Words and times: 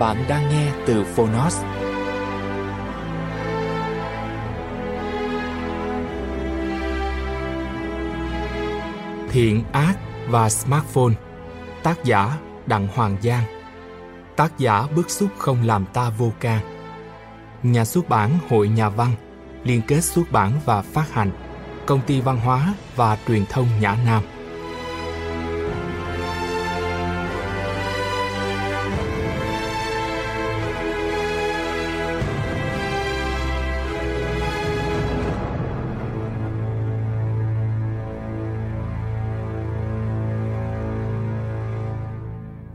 Bạn 0.00 0.24
đang 0.28 0.48
nghe 0.48 0.72
từ 0.86 1.04
Phonos. 1.04 1.62
Thiện 9.30 9.64
ác 9.72 9.94
và 10.28 10.48
smartphone, 10.48 11.12
Tác 11.82 12.04
giả 12.04 12.38
Đặng 12.66 12.88
Hoàng 12.94 13.16
Giang. 13.22 13.44
Tác 14.36 14.58
giả 14.58 14.86
bức 14.96 15.10
xúc 15.10 15.30
không 15.38 15.66
làm 15.66 15.84
ta 15.92 16.10
vô 16.10 16.32
can. 16.40 16.60
Nhà 17.62 17.84
xuất 17.84 18.08
bản 18.08 18.30
Hội 18.48 18.68
Nhà 18.68 18.88
văn, 18.88 19.12
Liên 19.64 19.82
kết 19.86 20.00
xuất 20.00 20.32
bản 20.32 20.52
và 20.64 20.82
phát 20.82 21.12
hành. 21.12 21.30
Công 21.86 22.00
ty 22.06 22.20
văn 22.20 22.40
hóa 22.40 22.74
và 22.96 23.18
truyền 23.28 23.46
thông 23.46 23.66
Nhã 23.80 23.96
Nam. 24.06 24.22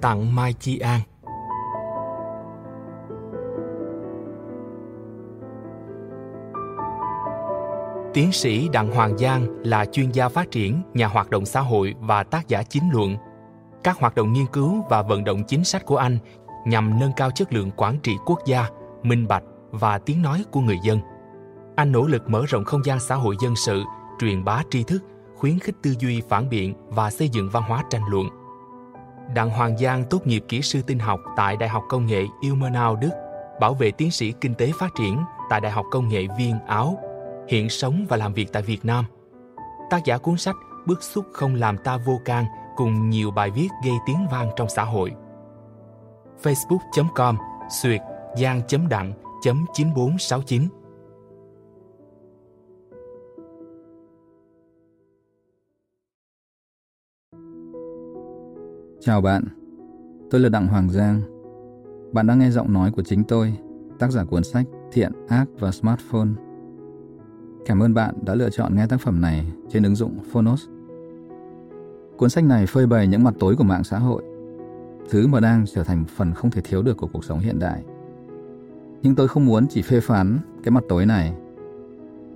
Tặng 0.05 0.35
Mai 0.35 0.53
Chi 0.53 0.79
An. 0.79 1.01
Tiến 8.13 8.31
sĩ 8.31 8.69
Đặng 8.69 8.91
Hoàng 8.91 9.17
Giang 9.17 9.47
là 9.63 9.85
chuyên 9.85 10.11
gia 10.11 10.29
phát 10.29 10.51
triển, 10.51 10.81
nhà 10.93 11.07
hoạt 11.07 11.29
động 11.29 11.45
xã 11.45 11.61
hội 11.61 11.93
và 11.99 12.23
tác 12.23 12.47
giả 12.47 12.63
chính 12.63 12.83
luận. 12.93 13.17
Các 13.83 13.99
hoạt 13.99 14.15
động 14.15 14.33
nghiên 14.33 14.45
cứu 14.45 14.85
và 14.89 15.01
vận 15.01 15.23
động 15.23 15.43
chính 15.47 15.63
sách 15.63 15.85
của 15.85 15.97
anh 15.97 16.17
nhằm 16.65 16.99
nâng 16.99 17.13
cao 17.15 17.31
chất 17.35 17.53
lượng 17.53 17.71
quản 17.71 17.99
trị 17.99 18.15
quốc 18.25 18.39
gia, 18.45 18.69
minh 19.03 19.27
bạch 19.27 19.43
và 19.71 19.97
tiếng 19.97 20.21
nói 20.21 20.43
của 20.51 20.61
người 20.61 20.77
dân. 20.83 20.99
Anh 21.75 21.91
nỗ 21.91 22.07
lực 22.07 22.29
mở 22.29 22.43
rộng 22.47 22.63
không 22.65 22.85
gian 22.85 22.99
xã 22.99 23.15
hội 23.15 23.35
dân 23.41 23.55
sự, 23.55 23.83
truyền 24.19 24.43
bá 24.43 24.63
tri 24.69 24.83
thức, 24.83 25.03
khuyến 25.35 25.59
khích 25.59 25.75
tư 25.83 25.95
duy 25.99 26.21
phản 26.29 26.49
biện 26.49 26.73
và 26.87 27.11
xây 27.11 27.29
dựng 27.29 27.49
văn 27.49 27.63
hóa 27.67 27.83
tranh 27.89 28.01
luận– 28.09 28.29
Đặng 29.33 29.49
Hoàng 29.49 29.77
Giang 29.77 30.03
tốt 30.09 30.27
nghiệp 30.27 30.43
kỹ 30.47 30.61
sư 30.61 30.81
tin 30.87 30.99
học 30.99 31.19
tại 31.35 31.57
Đại 31.57 31.69
học 31.69 31.83
Công 31.89 32.05
nghệ 32.05 32.25
Ilmenau, 32.41 32.95
Đức, 32.95 33.09
bảo 33.59 33.73
vệ 33.73 33.91
tiến 33.91 34.11
sĩ 34.11 34.33
kinh 34.41 34.55
tế 34.55 34.71
phát 34.79 34.91
triển 34.97 35.23
tại 35.49 35.61
Đại 35.61 35.71
học 35.71 35.85
Công 35.91 36.09
nghệ 36.09 36.27
Viên, 36.37 36.55
Áo, 36.67 36.99
hiện 37.47 37.69
sống 37.69 38.05
và 38.09 38.17
làm 38.17 38.33
việc 38.33 38.53
tại 38.53 38.63
Việt 38.63 38.85
Nam. 38.85 39.05
Tác 39.89 40.05
giả 40.05 40.17
cuốn 40.17 40.37
sách 40.37 40.55
bước 40.85 41.03
xúc 41.03 41.25
không 41.33 41.55
làm 41.55 41.77
ta 41.77 41.97
vô 41.97 42.19
can 42.25 42.45
cùng 42.75 43.09
nhiều 43.09 43.31
bài 43.31 43.51
viết 43.51 43.69
gây 43.85 43.93
tiếng 44.05 44.27
vang 44.31 44.51
trong 44.55 44.69
xã 44.69 44.83
hội. 44.83 45.11
facebook.com 46.43 47.37
suyệt 47.81 48.01
giang.đặng.9469 48.35 50.67
Chào 59.05 59.21
bạn, 59.21 59.43
tôi 60.31 60.41
là 60.41 60.49
Đặng 60.49 60.67
Hoàng 60.67 60.89
Giang. 60.89 61.21
Bạn 62.11 62.27
đang 62.27 62.39
nghe 62.39 62.51
giọng 62.51 62.73
nói 62.73 62.91
của 62.91 63.03
chính 63.03 63.23
tôi, 63.23 63.53
tác 63.99 64.11
giả 64.11 64.23
cuốn 64.23 64.43
sách 64.43 64.65
Thiện, 64.91 65.11
Ác 65.27 65.45
và 65.59 65.71
Smartphone. 65.71 66.27
Cảm 67.65 67.79
ơn 67.79 67.93
bạn 67.93 68.15
đã 68.25 68.35
lựa 68.35 68.49
chọn 68.49 68.75
nghe 68.75 68.87
tác 68.87 69.01
phẩm 69.01 69.21
này 69.21 69.45
trên 69.69 69.83
ứng 69.83 69.95
dụng 69.95 70.19
Phonos. 70.31 70.63
Cuốn 72.17 72.29
sách 72.29 72.43
này 72.43 72.65
phơi 72.65 72.87
bày 72.87 73.07
những 73.07 73.23
mặt 73.23 73.33
tối 73.39 73.55
của 73.55 73.63
mạng 73.63 73.83
xã 73.83 73.99
hội, 73.99 74.23
thứ 75.09 75.27
mà 75.27 75.39
đang 75.39 75.65
trở 75.73 75.83
thành 75.83 75.99
một 75.99 76.09
phần 76.09 76.33
không 76.33 76.51
thể 76.51 76.61
thiếu 76.61 76.81
được 76.81 76.97
của 76.97 77.07
cuộc 77.07 77.25
sống 77.25 77.39
hiện 77.39 77.59
đại. 77.59 77.83
Nhưng 79.01 79.15
tôi 79.15 79.27
không 79.27 79.45
muốn 79.45 79.67
chỉ 79.67 79.81
phê 79.81 79.99
phán 79.99 80.37
cái 80.63 80.71
mặt 80.71 80.83
tối 80.89 81.05
này. 81.05 81.33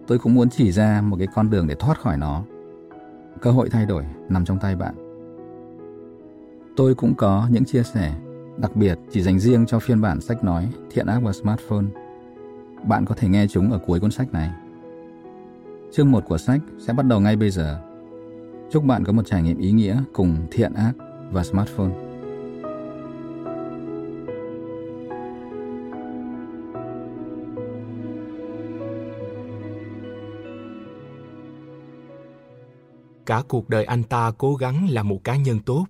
Tôi 0.08 0.20
cũng 0.20 0.34
muốn 0.34 0.50
chỉ 0.50 0.72
ra 0.72 1.02
một 1.02 1.18
cái 1.18 1.28
con 1.36 1.50
đường 1.50 1.68
để 1.68 1.76
thoát 1.80 2.00
khỏi 2.02 2.18
nó. 2.18 2.44
Cơ 3.42 3.52
hội 3.52 3.70
thay 3.70 3.86
đổi 3.86 4.04
nằm 4.30 4.46
trong 4.46 4.60
tay 4.60 4.76
bạn. 4.76 5.09
Tôi 6.80 6.96
cũng 6.96 7.16
có 7.16 7.48
những 7.52 7.66
chia 7.66 7.84
sẻ, 7.84 8.14
đặc 8.58 8.76
biệt 8.76 9.00
chỉ 9.12 9.22
dành 9.22 9.40
riêng 9.40 9.66
cho 9.66 9.80
phiên 9.80 10.02
bản 10.02 10.22
sách 10.22 10.44
nói 10.44 10.70
Thiện 10.92 11.06
ác 11.06 11.20
và 11.24 11.34
Smartphone. 11.34 11.86
Bạn 12.84 13.06
có 13.06 13.16
thể 13.16 13.28
nghe 13.28 13.48
chúng 13.48 13.72
ở 13.72 13.80
cuối 13.86 14.00
cuốn 14.00 14.12
sách 14.12 14.34
này. 14.34 14.50
Chương 15.92 16.12
1 16.12 16.24
của 16.28 16.38
sách 16.38 16.62
sẽ 16.80 16.94
bắt 16.94 17.06
đầu 17.06 17.20
ngay 17.20 17.36
bây 17.36 17.50
giờ. 17.50 17.82
Chúc 18.72 18.84
bạn 18.84 19.04
có 19.04 19.14
một 19.14 19.22
trải 19.26 19.42
nghiệm 19.42 19.58
ý 19.58 19.72
nghĩa 19.72 20.04
cùng 20.14 20.48
thiện 20.52 20.74
ác 20.74 20.92
và 21.32 21.44
smartphone. 21.44 21.92
Cả 33.26 33.44
cuộc 33.48 33.70
đời 33.70 33.86
anh 33.86 34.04
ta 34.04 34.32
cố 34.38 34.56
gắng 34.56 34.90
là 34.90 35.04
một 35.04 35.24
cá 35.24 35.36
nhân 35.36 35.60
tốt 35.66 35.86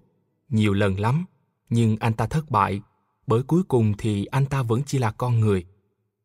nhiều 0.50 0.74
lần 0.74 1.00
lắm, 1.00 1.26
nhưng 1.70 1.98
anh 2.00 2.14
ta 2.14 2.28
thất 2.28 2.52
bại, 2.52 2.82
bởi 3.28 3.44
cuối 3.44 3.64
cùng 3.64 3.94
thì 3.98 4.26
anh 4.26 4.46
ta 4.46 4.62
vẫn 4.62 4.82
chỉ 4.86 4.98
là 4.98 5.12
con 5.12 5.40
người. 5.40 5.66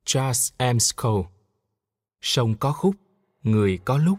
Charles 0.04 0.52
M. 0.58 1.02
Cole 1.02 1.28
Sông 2.20 2.54
có 2.54 2.72
khúc, 2.72 2.94
người 3.42 3.78
có 3.84 3.98
lúc, 3.98 4.18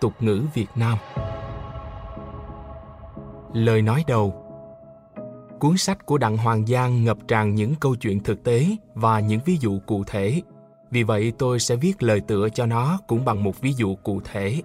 tục 0.00 0.12
ngữ 0.20 0.42
Việt 0.54 0.68
Nam. 0.74 0.98
Lời 3.54 3.82
nói 3.82 4.04
đầu 4.06 4.46
Cuốn 5.60 5.76
sách 5.76 6.06
của 6.06 6.18
Đặng 6.18 6.36
Hoàng 6.36 6.66
Giang 6.66 7.04
ngập 7.04 7.18
tràn 7.28 7.54
những 7.54 7.74
câu 7.80 7.96
chuyện 7.96 8.22
thực 8.22 8.44
tế 8.44 8.66
và 8.94 9.20
những 9.20 9.40
ví 9.44 9.56
dụ 9.60 9.78
cụ 9.86 10.04
thể. 10.06 10.42
Vì 10.90 11.02
vậy 11.02 11.32
tôi 11.38 11.60
sẽ 11.60 11.76
viết 11.76 12.02
lời 12.02 12.20
tựa 12.20 12.48
cho 12.48 12.66
nó 12.66 12.98
cũng 13.06 13.24
bằng 13.24 13.44
một 13.44 13.60
ví 13.60 13.72
dụ 13.72 13.94
cụ 13.94 14.20
thể. 14.24 14.62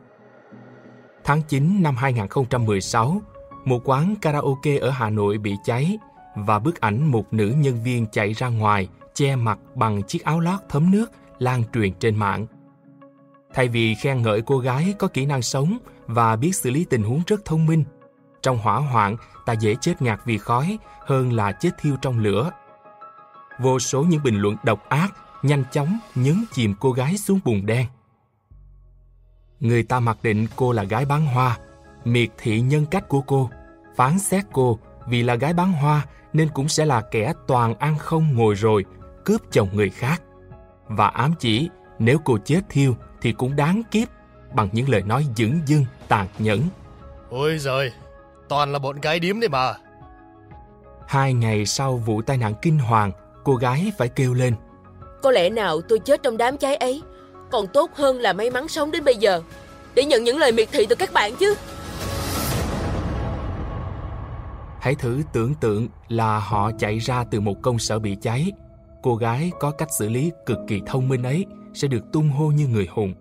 Tháng 1.23 1.41
9 1.41 1.83
năm 1.83 1.95
2016, 1.95 3.21
một 3.65 3.81
quán 3.85 4.15
karaoke 4.21 4.77
ở 4.77 4.89
Hà 4.89 5.09
Nội 5.09 5.37
bị 5.37 5.55
cháy 5.63 5.97
và 6.35 6.59
bức 6.59 6.81
ảnh 6.81 7.11
một 7.11 7.33
nữ 7.33 7.53
nhân 7.57 7.83
viên 7.83 8.05
chạy 8.07 8.33
ra 8.33 8.47
ngoài 8.47 8.87
che 9.13 9.35
mặt 9.35 9.59
bằng 9.75 10.03
chiếc 10.03 10.23
áo 10.23 10.39
lót 10.39 10.59
thấm 10.69 10.91
nước 10.91 11.11
lan 11.39 11.63
truyền 11.73 11.93
trên 11.93 12.15
mạng. 12.15 12.47
Thay 13.53 13.67
vì 13.67 13.95
khen 13.95 14.21
ngợi 14.21 14.41
cô 14.41 14.59
gái 14.59 14.93
có 14.99 15.07
kỹ 15.07 15.25
năng 15.25 15.41
sống 15.41 15.77
và 16.07 16.35
biết 16.35 16.55
xử 16.55 16.69
lý 16.69 16.85
tình 16.89 17.03
huống 17.03 17.21
rất 17.27 17.45
thông 17.45 17.65
minh, 17.65 17.83
trong 18.41 18.57
hỏa 18.57 18.77
hoạn 18.77 19.15
ta 19.45 19.53
dễ 19.53 19.75
chết 19.81 20.01
ngạt 20.01 20.19
vì 20.25 20.37
khói 20.37 20.77
hơn 20.99 21.33
là 21.33 21.51
chết 21.51 21.69
thiêu 21.81 21.95
trong 22.01 22.19
lửa. 22.19 22.51
Vô 23.59 23.79
số 23.79 24.03
những 24.03 24.23
bình 24.23 24.41
luận 24.41 24.55
độc 24.63 24.89
ác 24.89 25.13
nhanh 25.43 25.63
chóng 25.71 25.99
nhấn 26.15 26.45
chìm 26.53 26.73
cô 26.79 26.91
gái 26.91 27.17
xuống 27.17 27.39
bùn 27.45 27.65
đen. 27.65 27.85
Người 29.59 29.83
ta 29.83 29.99
mặc 29.99 30.17
định 30.23 30.47
cô 30.55 30.71
là 30.71 30.83
gái 30.83 31.05
bán 31.05 31.25
hoa, 31.25 31.57
miệt 32.05 32.29
thị 32.37 32.61
nhân 32.61 32.85
cách 32.85 33.09
của 33.09 33.21
cô, 33.21 33.49
phán 33.95 34.19
xét 34.19 34.43
cô 34.51 34.79
vì 35.07 35.23
là 35.23 35.35
gái 35.35 35.53
bán 35.53 35.71
hoa 35.71 36.05
nên 36.33 36.49
cũng 36.53 36.67
sẽ 36.67 36.85
là 36.85 37.01
kẻ 37.01 37.33
toàn 37.47 37.75
ăn 37.75 37.97
không 37.97 38.35
ngồi 38.35 38.55
rồi, 38.55 38.85
cướp 39.25 39.41
chồng 39.51 39.69
người 39.73 39.89
khác 39.89 40.21
và 40.87 41.07
ám 41.07 41.33
chỉ 41.39 41.69
nếu 41.99 42.17
cô 42.25 42.37
chết 42.45 42.61
thiêu 42.69 42.95
thì 43.21 43.31
cũng 43.31 43.55
đáng 43.55 43.83
kiếp 43.91 44.07
bằng 44.53 44.69
những 44.71 44.89
lời 44.89 45.01
nói 45.01 45.25
dửng 45.35 45.59
dưng, 45.65 45.85
tàn 46.07 46.27
nhẫn. 46.39 46.61
Ôi 47.29 47.57
giời, 47.57 47.91
toàn 48.49 48.71
là 48.71 48.79
bọn 48.79 49.01
gái 49.01 49.19
điếm 49.19 49.39
đấy 49.39 49.49
mà. 49.49 49.73
Hai 51.07 51.33
ngày 51.33 51.65
sau 51.65 51.97
vụ 51.97 52.21
tai 52.21 52.37
nạn 52.37 52.53
kinh 52.61 52.79
hoàng, 52.79 53.11
cô 53.43 53.55
gái 53.55 53.91
phải 53.97 54.07
kêu 54.07 54.33
lên. 54.33 54.55
Có 55.21 55.31
lẽ 55.31 55.49
nào 55.49 55.81
tôi 55.81 55.99
chết 55.99 56.23
trong 56.23 56.37
đám 56.37 56.57
cháy 56.57 56.75
ấy 56.75 57.01
còn 57.51 57.67
tốt 57.67 57.91
hơn 57.95 58.19
là 58.19 58.33
may 58.33 58.49
mắn 58.49 58.67
sống 58.67 58.91
đến 58.91 59.03
bây 59.03 59.15
giờ 59.15 59.41
để 59.95 60.03
nhận 60.05 60.23
những 60.23 60.37
lời 60.37 60.51
miệt 60.51 60.69
thị 60.71 60.85
từ 60.89 60.95
các 60.95 61.13
bạn 61.13 61.35
chứ. 61.35 61.55
Hãy 64.81 64.95
thử 64.95 65.21
tưởng 65.33 65.53
tượng 65.53 65.87
là 66.07 66.39
họ 66.39 66.71
chạy 66.71 66.97
ra 66.97 67.23
từ 67.23 67.39
một 67.39 67.61
công 67.61 67.79
sở 67.79 67.99
bị 67.99 68.17
cháy. 68.21 68.51
Cô 69.01 69.15
gái 69.15 69.51
có 69.59 69.71
cách 69.71 69.87
xử 69.99 70.09
lý 70.09 70.31
cực 70.45 70.57
kỳ 70.67 70.81
thông 70.85 71.09
minh 71.09 71.23
ấy 71.23 71.45
sẽ 71.73 71.87
được 71.87 72.11
tung 72.11 72.29
hô 72.29 72.47
như 72.47 72.67
người 72.67 72.87
hùng. 72.91 73.13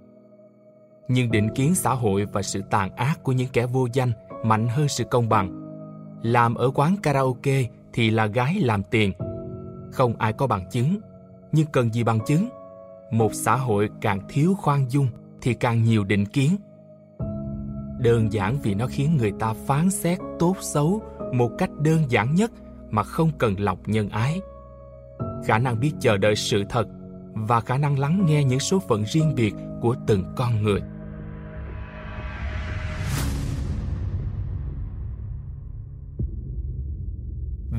Nhưng 1.08 1.30
định 1.30 1.48
kiến 1.54 1.74
xã 1.74 1.94
hội 1.94 2.26
và 2.32 2.42
sự 2.42 2.62
tàn 2.70 2.96
ác 2.96 3.22
của 3.22 3.32
những 3.32 3.48
kẻ 3.52 3.66
vô 3.66 3.88
danh 3.92 4.12
mạnh 4.44 4.68
hơn 4.68 4.88
sự 4.88 5.04
công 5.04 5.28
bằng. 5.28 5.60
Làm 6.22 6.54
ở 6.54 6.70
quán 6.74 6.96
karaoke 7.02 7.64
thì 7.92 8.10
là 8.10 8.26
gái 8.26 8.54
làm 8.60 8.82
tiền. 8.82 9.12
Không 9.92 10.14
ai 10.18 10.32
có 10.32 10.46
bằng 10.46 10.70
chứng, 10.70 11.00
nhưng 11.52 11.66
cần 11.66 11.92
gì 11.92 12.04
bằng 12.04 12.18
chứng? 12.26 12.48
Một 13.10 13.34
xã 13.34 13.56
hội 13.56 13.90
càng 14.00 14.20
thiếu 14.28 14.54
khoan 14.54 14.90
dung 14.90 15.06
thì 15.40 15.54
càng 15.54 15.84
nhiều 15.84 16.04
định 16.04 16.26
kiến. 16.26 16.56
Đơn 17.98 18.32
giản 18.32 18.58
vì 18.62 18.74
nó 18.74 18.86
khiến 18.86 19.16
người 19.16 19.32
ta 19.38 19.52
phán 19.66 19.90
xét 19.90 20.18
tốt 20.38 20.56
xấu 20.60 21.02
một 21.32 21.50
cách 21.58 21.70
đơn 21.78 22.10
giản 22.10 22.34
nhất 22.34 22.50
mà 22.90 23.02
không 23.02 23.30
cần 23.38 23.60
lọc 23.60 23.88
nhân 23.88 24.08
ái. 24.08 24.40
Khả 25.46 25.58
năng 25.58 25.80
biết 25.80 25.92
chờ 26.00 26.16
đợi 26.16 26.36
sự 26.36 26.64
thật 26.70 26.86
và 27.34 27.60
khả 27.60 27.78
năng 27.78 27.98
lắng 27.98 28.24
nghe 28.26 28.44
những 28.44 28.60
số 28.60 28.78
phận 28.88 29.04
riêng 29.04 29.34
biệt 29.34 29.54
của 29.80 29.94
từng 30.06 30.24
con 30.36 30.62
người. 30.62 30.80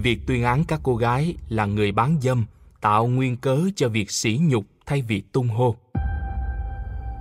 Việc 0.03 0.19
tuyên 0.27 0.43
án 0.43 0.63
các 0.67 0.79
cô 0.83 0.95
gái 0.95 1.35
là 1.49 1.65
người 1.65 1.91
bán 1.91 2.17
dâm 2.21 2.45
tạo 2.81 3.07
nguyên 3.07 3.37
cớ 3.37 3.59
cho 3.75 3.89
việc 3.89 4.11
sỉ 4.11 4.39
nhục 4.41 4.63
thay 4.85 5.01
vì 5.01 5.21
tung 5.21 5.47
hô. 5.47 5.75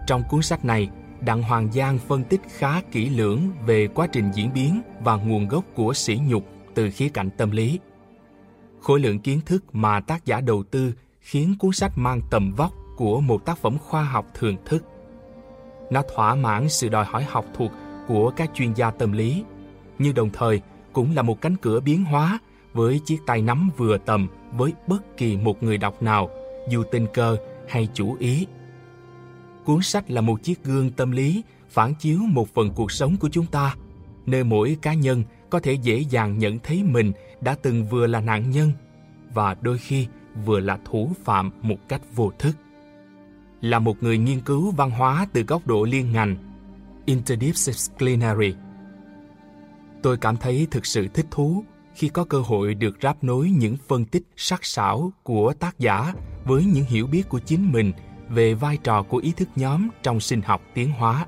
Trong 0.06 0.22
cuốn 0.30 0.42
sách 0.42 0.64
này, 0.64 0.88
Đặng 1.20 1.42
Hoàng 1.42 1.72
Giang 1.72 1.98
phân 1.98 2.24
tích 2.24 2.40
khá 2.48 2.80
kỹ 2.80 3.08
lưỡng 3.08 3.40
về 3.66 3.86
quá 3.86 4.06
trình 4.06 4.30
diễn 4.34 4.52
biến 4.54 4.80
và 5.04 5.16
nguồn 5.16 5.48
gốc 5.48 5.64
của 5.74 5.94
sỉ 5.94 6.18
nhục 6.28 6.44
từ 6.74 6.90
khía 6.90 7.08
cạnh 7.08 7.30
tâm 7.36 7.50
lý. 7.50 7.78
Khối 8.80 9.00
lượng 9.00 9.18
kiến 9.18 9.40
thức 9.46 9.64
mà 9.72 10.00
tác 10.00 10.26
giả 10.26 10.40
đầu 10.40 10.62
tư 10.62 10.92
khiến 11.20 11.54
cuốn 11.58 11.72
sách 11.72 11.92
mang 11.96 12.20
tầm 12.30 12.52
vóc 12.52 12.72
của 12.96 13.20
một 13.20 13.44
tác 13.44 13.58
phẩm 13.58 13.78
khoa 13.78 14.04
học 14.04 14.26
thường 14.34 14.56
thức. 14.64 14.84
Nó 15.90 16.02
thỏa 16.14 16.34
mãn 16.34 16.68
sự 16.68 16.88
đòi 16.88 17.04
hỏi 17.04 17.24
học 17.28 17.44
thuật 17.54 17.70
của 18.08 18.30
các 18.30 18.50
chuyên 18.54 18.72
gia 18.72 18.90
tâm 18.90 19.12
lý, 19.12 19.44
nhưng 19.98 20.14
đồng 20.14 20.30
thời 20.32 20.60
cũng 20.92 21.14
là 21.14 21.22
một 21.22 21.40
cánh 21.40 21.56
cửa 21.56 21.80
biến 21.80 22.04
hóa 22.04 22.38
với 22.72 23.00
chiếc 23.04 23.18
tay 23.26 23.42
nắm 23.42 23.70
vừa 23.76 23.98
tầm 23.98 24.28
với 24.52 24.72
bất 24.86 25.16
kỳ 25.16 25.36
một 25.36 25.62
người 25.62 25.78
đọc 25.78 26.02
nào, 26.02 26.30
dù 26.68 26.84
tình 26.92 27.06
cờ 27.14 27.36
hay 27.68 27.88
chủ 27.94 28.16
ý. 28.18 28.46
Cuốn 29.70 29.82
sách 29.82 30.10
là 30.10 30.20
một 30.20 30.42
chiếc 30.42 30.64
gương 30.64 30.90
tâm 30.90 31.10
lý 31.10 31.42
phản 31.68 31.94
chiếu 31.94 32.18
một 32.18 32.54
phần 32.54 32.70
cuộc 32.74 32.92
sống 32.92 33.16
của 33.16 33.28
chúng 33.32 33.46
ta, 33.46 33.74
nơi 34.26 34.44
mỗi 34.44 34.76
cá 34.82 34.94
nhân 34.94 35.24
có 35.50 35.60
thể 35.60 35.72
dễ 35.72 35.98
dàng 35.98 36.38
nhận 36.38 36.58
thấy 36.58 36.82
mình 36.84 37.12
đã 37.40 37.56
từng 37.62 37.84
vừa 37.84 38.06
là 38.06 38.20
nạn 38.20 38.50
nhân 38.50 38.72
và 39.34 39.54
đôi 39.60 39.78
khi 39.78 40.06
vừa 40.44 40.60
là 40.60 40.78
thủ 40.84 41.12
phạm 41.24 41.50
một 41.62 41.76
cách 41.88 42.00
vô 42.14 42.32
thức. 42.38 42.56
Là 43.60 43.78
một 43.78 44.02
người 44.02 44.18
nghiên 44.18 44.40
cứu 44.40 44.70
văn 44.70 44.90
hóa 44.90 45.26
từ 45.32 45.42
góc 45.42 45.66
độ 45.66 45.84
liên 45.84 46.12
ngành, 46.12 46.36
interdisciplinary, 47.04 48.54
tôi 50.02 50.16
cảm 50.16 50.36
thấy 50.36 50.66
thực 50.70 50.86
sự 50.86 51.08
thích 51.14 51.26
thú 51.30 51.64
khi 51.94 52.08
có 52.08 52.24
cơ 52.24 52.40
hội 52.40 52.74
được 52.74 52.96
ráp 53.02 53.24
nối 53.24 53.50
những 53.50 53.76
phân 53.88 54.04
tích 54.04 54.22
sắc 54.36 54.64
sảo 54.64 55.12
của 55.22 55.52
tác 55.52 55.78
giả 55.78 56.14
với 56.44 56.64
những 56.64 56.84
hiểu 56.84 57.06
biết 57.06 57.28
của 57.28 57.38
chính 57.38 57.72
mình 57.72 57.92
về 58.30 58.54
vai 58.54 58.76
trò 58.76 59.02
của 59.02 59.18
ý 59.18 59.32
thức 59.36 59.48
nhóm 59.56 59.88
trong 60.02 60.20
sinh 60.20 60.42
học 60.42 60.62
tiến 60.74 60.90
hóa. 60.90 61.26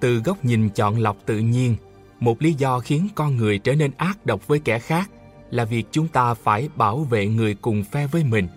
Từ 0.00 0.18
góc 0.18 0.44
nhìn 0.44 0.70
chọn 0.70 0.98
lọc 0.98 1.16
tự 1.26 1.38
nhiên, 1.38 1.76
một 2.20 2.42
lý 2.42 2.52
do 2.52 2.80
khiến 2.80 3.08
con 3.14 3.36
người 3.36 3.58
trở 3.58 3.74
nên 3.74 3.90
ác 3.96 4.26
độc 4.26 4.46
với 4.46 4.58
kẻ 4.58 4.78
khác 4.78 5.10
là 5.50 5.64
việc 5.64 5.86
chúng 5.90 6.08
ta 6.08 6.34
phải 6.34 6.68
bảo 6.76 6.98
vệ 6.98 7.26
người 7.26 7.54
cùng 7.54 7.84
phe 7.84 8.06
với 8.06 8.24
mình. 8.24 8.48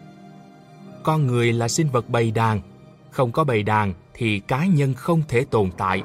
Con 1.03 1.27
người 1.27 1.53
là 1.53 1.67
sinh 1.67 1.89
vật 1.89 2.09
bầy 2.09 2.31
đàn, 2.31 2.61
không 3.11 3.31
có 3.31 3.43
bầy 3.43 3.63
đàn 3.63 3.93
thì 4.13 4.39
cá 4.39 4.65
nhân 4.65 4.93
không 4.93 5.21
thể 5.27 5.45
tồn 5.45 5.71
tại. 5.77 6.03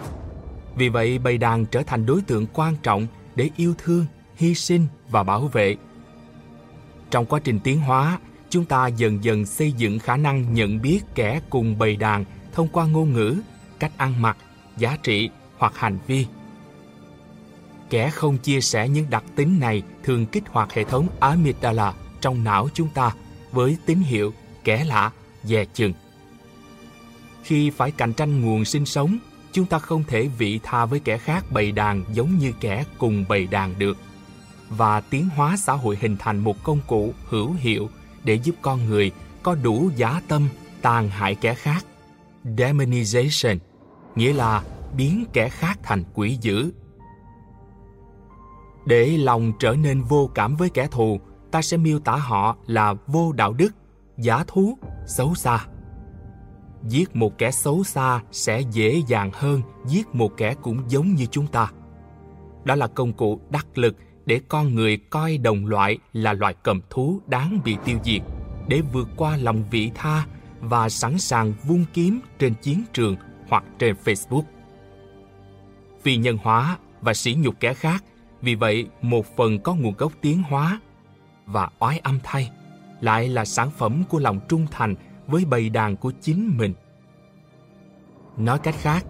Vì 0.76 0.88
vậy 0.88 1.18
bầy 1.18 1.38
đàn 1.38 1.66
trở 1.66 1.82
thành 1.82 2.06
đối 2.06 2.22
tượng 2.22 2.46
quan 2.52 2.74
trọng 2.82 3.06
để 3.34 3.50
yêu 3.56 3.74
thương, 3.78 4.06
hy 4.36 4.54
sinh 4.54 4.86
và 5.10 5.22
bảo 5.22 5.40
vệ. 5.40 5.76
Trong 7.10 7.26
quá 7.26 7.40
trình 7.44 7.60
tiến 7.64 7.80
hóa, 7.80 8.18
chúng 8.54 8.64
ta 8.64 8.86
dần 8.86 9.24
dần 9.24 9.46
xây 9.46 9.72
dựng 9.72 9.98
khả 9.98 10.16
năng 10.16 10.54
nhận 10.54 10.82
biết 10.82 11.00
kẻ 11.14 11.40
cùng 11.50 11.78
bầy 11.78 11.96
đàn 11.96 12.24
thông 12.52 12.68
qua 12.68 12.86
ngôn 12.86 13.12
ngữ, 13.12 13.36
cách 13.78 13.92
ăn 13.96 14.22
mặc, 14.22 14.36
giá 14.76 14.96
trị 15.02 15.30
hoặc 15.58 15.72
hành 15.76 15.98
vi. 16.06 16.26
Kẻ 17.90 18.10
không 18.10 18.38
chia 18.38 18.60
sẻ 18.60 18.88
những 18.88 19.10
đặc 19.10 19.24
tính 19.36 19.60
này 19.60 19.82
thường 20.02 20.26
kích 20.26 20.44
hoạt 20.48 20.72
hệ 20.72 20.84
thống 20.84 21.08
amygdala 21.20 21.94
trong 22.20 22.44
não 22.44 22.68
chúng 22.74 22.88
ta 22.88 23.10
với 23.52 23.76
tín 23.86 23.98
hiệu 23.98 24.32
kẻ 24.64 24.84
lạ, 24.84 25.10
dè 25.42 25.64
chừng. 25.64 25.92
Khi 27.42 27.70
phải 27.70 27.90
cạnh 27.90 28.12
tranh 28.12 28.40
nguồn 28.40 28.64
sinh 28.64 28.86
sống, 28.86 29.18
chúng 29.52 29.66
ta 29.66 29.78
không 29.78 30.04
thể 30.08 30.28
vị 30.38 30.60
tha 30.62 30.86
với 30.86 31.00
kẻ 31.00 31.18
khác 31.18 31.44
bầy 31.50 31.72
đàn 31.72 32.04
giống 32.12 32.38
như 32.38 32.52
kẻ 32.60 32.84
cùng 32.98 33.24
bầy 33.28 33.46
đàn 33.46 33.78
được. 33.78 33.96
Và 34.68 35.00
tiến 35.00 35.28
hóa 35.36 35.56
xã 35.56 35.72
hội 35.72 35.98
hình 36.00 36.16
thành 36.18 36.38
một 36.38 36.64
công 36.64 36.80
cụ 36.86 37.14
hữu 37.28 37.52
hiệu 37.52 37.88
để 38.24 38.34
giúp 38.34 38.54
con 38.62 38.86
người 38.86 39.10
có 39.42 39.54
đủ 39.54 39.90
giá 39.96 40.20
tâm 40.28 40.48
tàn 40.82 41.08
hại 41.08 41.34
kẻ 41.34 41.54
khác. 41.54 41.86
Demonization, 42.44 43.58
nghĩa 44.14 44.32
là 44.32 44.62
biến 44.96 45.24
kẻ 45.32 45.48
khác 45.48 45.78
thành 45.82 46.04
quỷ 46.14 46.38
dữ. 46.40 46.72
Để 48.86 49.16
lòng 49.16 49.52
trở 49.58 49.74
nên 49.74 50.02
vô 50.02 50.30
cảm 50.34 50.56
với 50.56 50.70
kẻ 50.70 50.86
thù, 50.90 51.20
ta 51.50 51.62
sẽ 51.62 51.76
miêu 51.76 51.98
tả 51.98 52.16
họ 52.16 52.56
là 52.66 52.94
vô 53.06 53.32
đạo 53.32 53.52
đức, 53.52 53.74
giả 54.18 54.44
thú, 54.46 54.78
xấu 55.06 55.34
xa. 55.34 55.66
Giết 56.82 57.16
một 57.16 57.38
kẻ 57.38 57.50
xấu 57.50 57.84
xa 57.84 58.22
sẽ 58.32 58.60
dễ 58.60 59.02
dàng 59.08 59.30
hơn 59.34 59.62
giết 59.86 60.14
một 60.14 60.32
kẻ 60.36 60.54
cũng 60.62 60.90
giống 60.90 61.14
như 61.14 61.26
chúng 61.26 61.46
ta. 61.46 61.70
Đó 62.64 62.74
là 62.74 62.86
công 62.86 63.12
cụ 63.12 63.40
đắc 63.50 63.78
lực 63.78 63.96
để 64.26 64.40
con 64.48 64.74
người 64.74 64.96
coi 64.96 65.38
đồng 65.38 65.66
loại 65.66 65.98
là 66.12 66.32
loài 66.32 66.54
cầm 66.62 66.80
thú 66.90 67.20
đáng 67.26 67.60
bị 67.64 67.76
tiêu 67.84 67.98
diệt, 68.04 68.22
để 68.68 68.82
vượt 68.92 69.08
qua 69.16 69.36
lòng 69.36 69.64
vị 69.70 69.90
tha 69.94 70.26
và 70.60 70.88
sẵn 70.88 71.18
sàng 71.18 71.52
vung 71.64 71.84
kiếm 71.94 72.20
trên 72.38 72.54
chiến 72.54 72.82
trường 72.92 73.16
hoặc 73.48 73.64
trên 73.78 73.96
Facebook. 74.04 74.42
Vì 76.02 76.16
nhân 76.16 76.38
hóa 76.42 76.78
và 77.00 77.14
sỉ 77.14 77.34
nhục 77.34 77.60
kẻ 77.60 77.74
khác, 77.74 78.04
vì 78.42 78.54
vậy 78.54 78.86
một 79.02 79.36
phần 79.36 79.58
có 79.58 79.74
nguồn 79.74 79.94
gốc 79.98 80.12
tiến 80.20 80.42
hóa 80.42 80.80
và 81.46 81.70
oái 81.78 81.98
âm 81.98 82.18
thay 82.22 82.50
lại 83.00 83.28
là 83.28 83.44
sản 83.44 83.70
phẩm 83.70 84.02
của 84.08 84.18
lòng 84.18 84.40
trung 84.48 84.66
thành 84.70 84.94
với 85.26 85.44
bầy 85.44 85.68
đàn 85.68 85.96
của 85.96 86.12
chính 86.20 86.56
mình. 86.58 86.74
Nói 88.36 88.58
cách 88.58 88.74
khác, 88.78 89.04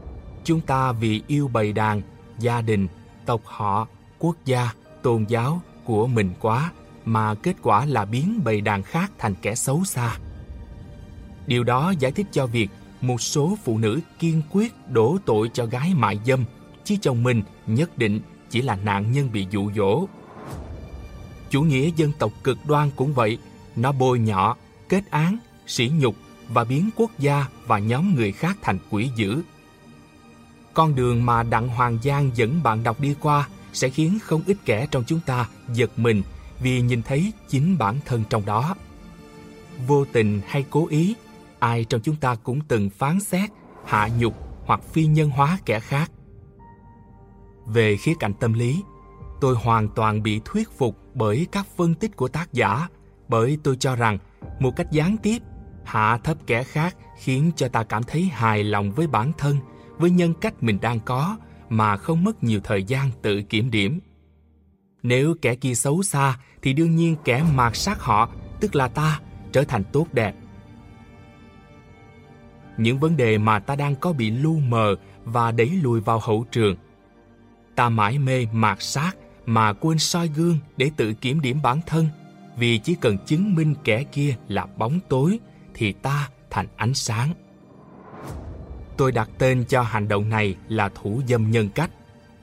chúng 0.44 0.60
ta 0.60 0.92
vì 0.92 1.22
yêu 1.26 1.48
bầy 1.48 1.72
đàn, 1.72 2.02
gia 2.38 2.60
đình, 2.60 2.88
tộc 3.26 3.40
họ, 3.44 3.88
quốc 4.18 4.36
gia 4.44 4.72
tôn 5.04 5.24
giáo 5.24 5.62
của 5.84 6.06
mình 6.06 6.30
quá 6.40 6.72
mà 7.04 7.34
kết 7.34 7.56
quả 7.62 7.86
là 7.86 8.04
biến 8.04 8.40
bầy 8.44 8.60
đàn 8.60 8.82
khác 8.82 9.12
thành 9.18 9.34
kẻ 9.42 9.54
xấu 9.54 9.84
xa. 9.84 10.16
Điều 11.46 11.64
đó 11.64 11.92
giải 11.98 12.12
thích 12.12 12.26
cho 12.32 12.46
việc 12.46 12.70
một 13.00 13.22
số 13.22 13.58
phụ 13.64 13.78
nữ 13.78 14.00
kiên 14.18 14.42
quyết 14.50 14.72
đổ 14.88 15.18
tội 15.24 15.50
cho 15.54 15.66
gái 15.66 15.94
mại 15.94 16.20
dâm, 16.26 16.44
chứ 16.84 16.96
chồng 17.02 17.22
mình 17.22 17.42
nhất 17.66 17.98
định 17.98 18.20
chỉ 18.50 18.62
là 18.62 18.76
nạn 18.76 19.12
nhân 19.12 19.32
bị 19.32 19.46
dụ 19.50 19.70
dỗ. 19.76 20.06
Chủ 21.50 21.62
nghĩa 21.62 21.90
dân 21.96 22.12
tộc 22.18 22.32
cực 22.44 22.58
đoan 22.66 22.90
cũng 22.96 23.12
vậy, 23.12 23.38
nó 23.76 23.92
bôi 23.92 24.18
nhọ, 24.18 24.56
kết 24.88 25.10
án, 25.10 25.38
sỉ 25.66 25.90
nhục 25.98 26.16
và 26.48 26.64
biến 26.64 26.90
quốc 26.96 27.10
gia 27.18 27.46
và 27.66 27.78
nhóm 27.78 28.14
người 28.14 28.32
khác 28.32 28.56
thành 28.62 28.78
quỷ 28.90 29.10
dữ. 29.16 29.42
Con 30.74 30.94
đường 30.94 31.26
mà 31.26 31.42
Đặng 31.42 31.68
Hoàng 31.68 31.98
Giang 32.04 32.30
dẫn 32.34 32.62
bạn 32.62 32.82
đọc 32.82 33.00
đi 33.00 33.14
qua 33.20 33.48
sẽ 33.74 33.88
khiến 33.88 34.18
không 34.22 34.42
ít 34.46 34.56
kẻ 34.64 34.86
trong 34.90 35.04
chúng 35.06 35.20
ta 35.20 35.48
giật 35.72 35.90
mình 35.96 36.22
vì 36.60 36.80
nhìn 36.80 37.02
thấy 37.02 37.32
chính 37.48 37.78
bản 37.78 37.96
thân 38.04 38.24
trong 38.30 38.46
đó. 38.46 38.74
Vô 39.86 40.04
tình 40.04 40.40
hay 40.46 40.64
cố 40.70 40.86
ý, 40.88 41.14
ai 41.58 41.84
trong 41.84 42.00
chúng 42.00 42.16
ta 42.16 42.34
cũng 42.34 42.60
từng 42.68 42.90
phán 42.90 43.20
xét, 43.20 43.50
hạ 43.84 44.08
nhục 44.18 44.34
hoặc 44.64 44.80
phi 44.82 45.06
nhân 45.06 45.30
hóa 45.30 45.58
kẻ 45.64 45.80
khác. 45.80 46.10
Về 47.66 47.96
khía 47.96 48.14
cạnh 48.20 48.34
tâm 48.34 48.52
lý, 48.52 48.82
tôi 49.40 49.54
hoàn 49.54 49.88
toàn 49.88 50.22
bị 50.22 50.40
thuyết 50.44 50.70
phục 50.78 50.98
bởi 51.14 51.46
các 51.52 51.66
phân 51.76 51.94
tích 51.94 52.16
của 52.16 52.28
tác 52.28 52.52
giả, 52.52 52.88
bởi 53.28 53.58
tôi 53.62 53.76
cho 53.76 53.96
rằng 53.96 54.18
một 54.60 54.76
cách 54.76 54.90
gián 54.90 55.16
tiếp, 55.16 55.38
hạ 55.84 56.18
thấp 56.24 56.36
kẻ 56.46 56.62
khác 56.62 56.96
khiến 57.18 57.50
cho 57.56 57.68
ta 57.68 57.82
cảm 57.82 58.02
thấy 58.02 58.22
hài 58.22 58.64
lòng 58.64 58.92
với 58.92 59.06
bản 59.06 59.32
thân, 59.38 59.56
với 59.98 60.10
nhân 60.10 60.34
cách 60.34 60.62
mình 60.62 60.78
đang 60.80 61.00
có 61.00 61.36
mà 61.68 61.96
không 61.96 62.24
mất 62.24 62.44
nhiều 62.44 62.60
thời 62.64 62.84
gian 62.84 63.10
tự 63.22 63.42
kiểm 63.42 63.70
điểm. 63.70 64.00
Nếu 65.02 65.34
kẻ 65.42 65.54
kia 65.54 65.74
xấu 65.74 66.02
xa 66.02 66.38
thì 66.62 66.72
đương 66.72 66.96
nhiên 66.96 67.16
kẻ 67.24 67.44
mạt 67.54 67.76
sát 67.76 68.00
họ, 68.00 68.30
tức 68.60 68.74
là 68.74 68.88
ta, 68.88 69.20
trở 69.52 69.64
thành 69.64 69.84
tốt 69.92 70.06
đẹp. 70.12 70.34
Những 72.76 72.98
vấn 72.98 73.16
đề 73.16 73.38
mà 73.38 73.58
ta 73.58 73.76
đang 73.76 73.96
có 73.96 74.12
bị 74.12 74.30
lu 74.30 74.58
mờ 74.58 74.96
và 75.24 75.52
đẩy 75.52 75.68
lùi 75.68 76.00
vào 76.00 76.20
hậu 76.22 76.44
trường. 76.52 76.76
Ta 77.74 77.88
mãi 77.88 78.18
mê 78.18 78.46
mạt 78.52 78.82
sát 78.82 79.16
mà 79.46 79.72
quên 79.72 79.98
soi 79.98 80.28
gương 80.28 80.58
để 80.76 80.90
tự 80.96 81.12
kiểm 81.12 81.40
điểm 81.40 81.62
bản 81.62 81.80
thân 81.86 82.08
vì 82.56 82.78
chỉ 82.78 82.94
cần 82.94 83.18
chứng 83.26 83.54
minh 83.54 83.74
kẻ 83.84 84.04
kia 84.04 84.36
là 84.48 84.66
bóng 84.66 85.00
tối 85.08 85.38
thì 85.74 85.92
ta 85.92 86.28
thành 86.50 86.66
ánh 86.76 86.94
sáng. 86.94 87.32
Tôi 88.96 89.12
đặt 89.12 89.30
tên 89.38 89.64
cho 89.68 89.82
hành 89.82 90.08
động 90.08 90.28
này 90.28 90.54
là 90.68 90.88
thủ 90.88 91.22
dâm 91.28 91.50
nhân 91.50 91.68
cách 91.68 91.90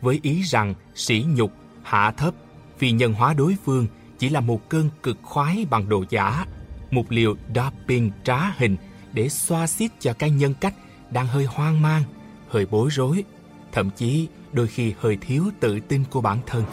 với 0.02 0.20
ý 0.24 0.42
rằng 0.42 0.74
sỉ 0.96 1.26
nhục, 1.28 1.52
hạ 1.84 2.12
thấp, 2.12 2.34
vì 2.80 2.92
nhân 2.92 3.14
hóa 3.14 3.34
đối 3.34 3.56
phương 3.66 3.88
chỉ 4.20 4.30
là 4.30 4.40
một 4.40 4.70
cơn 4.70 4.90
cực 5.04 5.18
khoái 5.24 5.66
bằng 5.70 5.90
đồ 5.90 6.06
giả, 6.10 6.46
một 6.92 7.12
liều 7.12 7.36
doping 7.56 8.12
trá 8.24 8.38
hình 8.58 8.76
để 9.14 9.30
xoa 9.30 9.68
xít 9.68 9.92
cho 10.00 10.14
cái 10.14 10.30
nhân 10.30 10.54
cách 10.62 10.74
đang 11.12 11.28
hơi 11.28 11.46
hoang 11.46 11.82
mang, 11.82 12.04
hơi 12.50 12.66
bối 12.66 12.90
rối, 12.92 13.24
thậm 13.72 13.90
chí 13.90 14.28
đôi 14.54 14.68
khi 14.68 14.94
hơi 15.00 15.18
thiếu 15.22 15.44
tự 15.60 15.80
tin 15.80 16.04
của 16.10 16.22
bản 16.22 16.38
thân. 16.46 16.64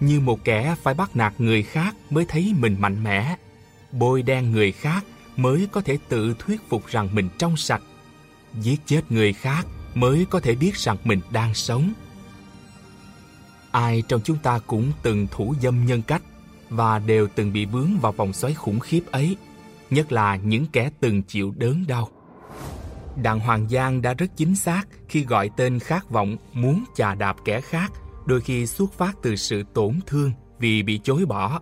Như 0.00 0.20
một 0.20 0.44
kẻ 0.44 0.74
phải 0.82 0.94
bắt 0.94 1.16
nạt 1.16 1.32
người 1.38 1.62
khác 1.62 1.96
mới 2.10 2.24
thấy 2.28 2.54
mình 2.58 2.76
mạnh 2.78 3.04
mẽ, 3.04 3.36
bôi 3.92 4.22
đen 4.22 4.52
người 4.52 4.72
khác 4.72 5.04
mới 5.36 5.68
có 5.72 5.80
thể 5.80 5.98
tự 6.08 6.34
thuyết 6.38 6.60
phục 6.68 6.86
rằng 6.86 7.14
mình 7.14 7.28
trong 7.38 7.56
sạch. 7.56 7.82
Giết 8.60 8.80
chết 8.86 9.12
người 9.12 9.32
khác 9.32 9.66
mới 9.94 10.26
có 10.30 10.40
thể 10.40 10.54
biết 10.54 10.76
rằng 10.76 10.96
mình 11.04 11.20
đang 11.30 11.54
sống. 11.54 11.92
Ai 13.70 14.02
trong 14.08 14.20
chúng 14.24 14.38
ta 14.38 14.58
cũng 14.58 14.92
từng 15.02 15.26
thủ 15.30 15.54
dâm 15.62 15.86
nhân 15.86 16.02
cách 16.02 16.22
và 16.70 16.98
đều 16.98 17.28
từng 17.34 17.52
bị 17.52 17.64
vướng 17.64 17.98
vào 18.00 18.12
vòng 18.12 18.32
xoáy 18.32 18.54
khủng 18.54 18.80
khiếp 18.80 19.02
ấy, 19.10 19.36
nhất 19.90 20.12
là 20.12 20.36
những 20.36 20.66
kẻ 20.66 20.90
từng 21.00 21.22
chịu 21.22 21.54
đớn 21.56 21.84
đau. 21.88 22.08
Đặng 23.22 23.40
Hoàng 23.40 23.68
Giang 23.68 24.02
đã 24.02 24.14
rất 24.14 24.26
chính 24.36 24.56
xác 24.56 24.88
khi 25.08 25.24
gọi 25.24 25.50
tên 25.56 25.78
khát 25.78 26.10
vọng 26.10 26.36
muốn 26.52 26.84
chà 26.94 27.14
đạp 27.14 27.36
kẻ 27.44 27.60
khác, 27.60 27.92
đôi 28.26 28.40
khi 28.40 28.66
xuất 28.66 28.92
phát 28.92 29.16
từ 29.22 29.36
sự 29.36 29.62
tổn 29.74 30.00
thương 30.06 30.32
vì 30.58 30.82
bị 30.82 31.00
chối 31.04 31.24
bỏ. 31.26 31.60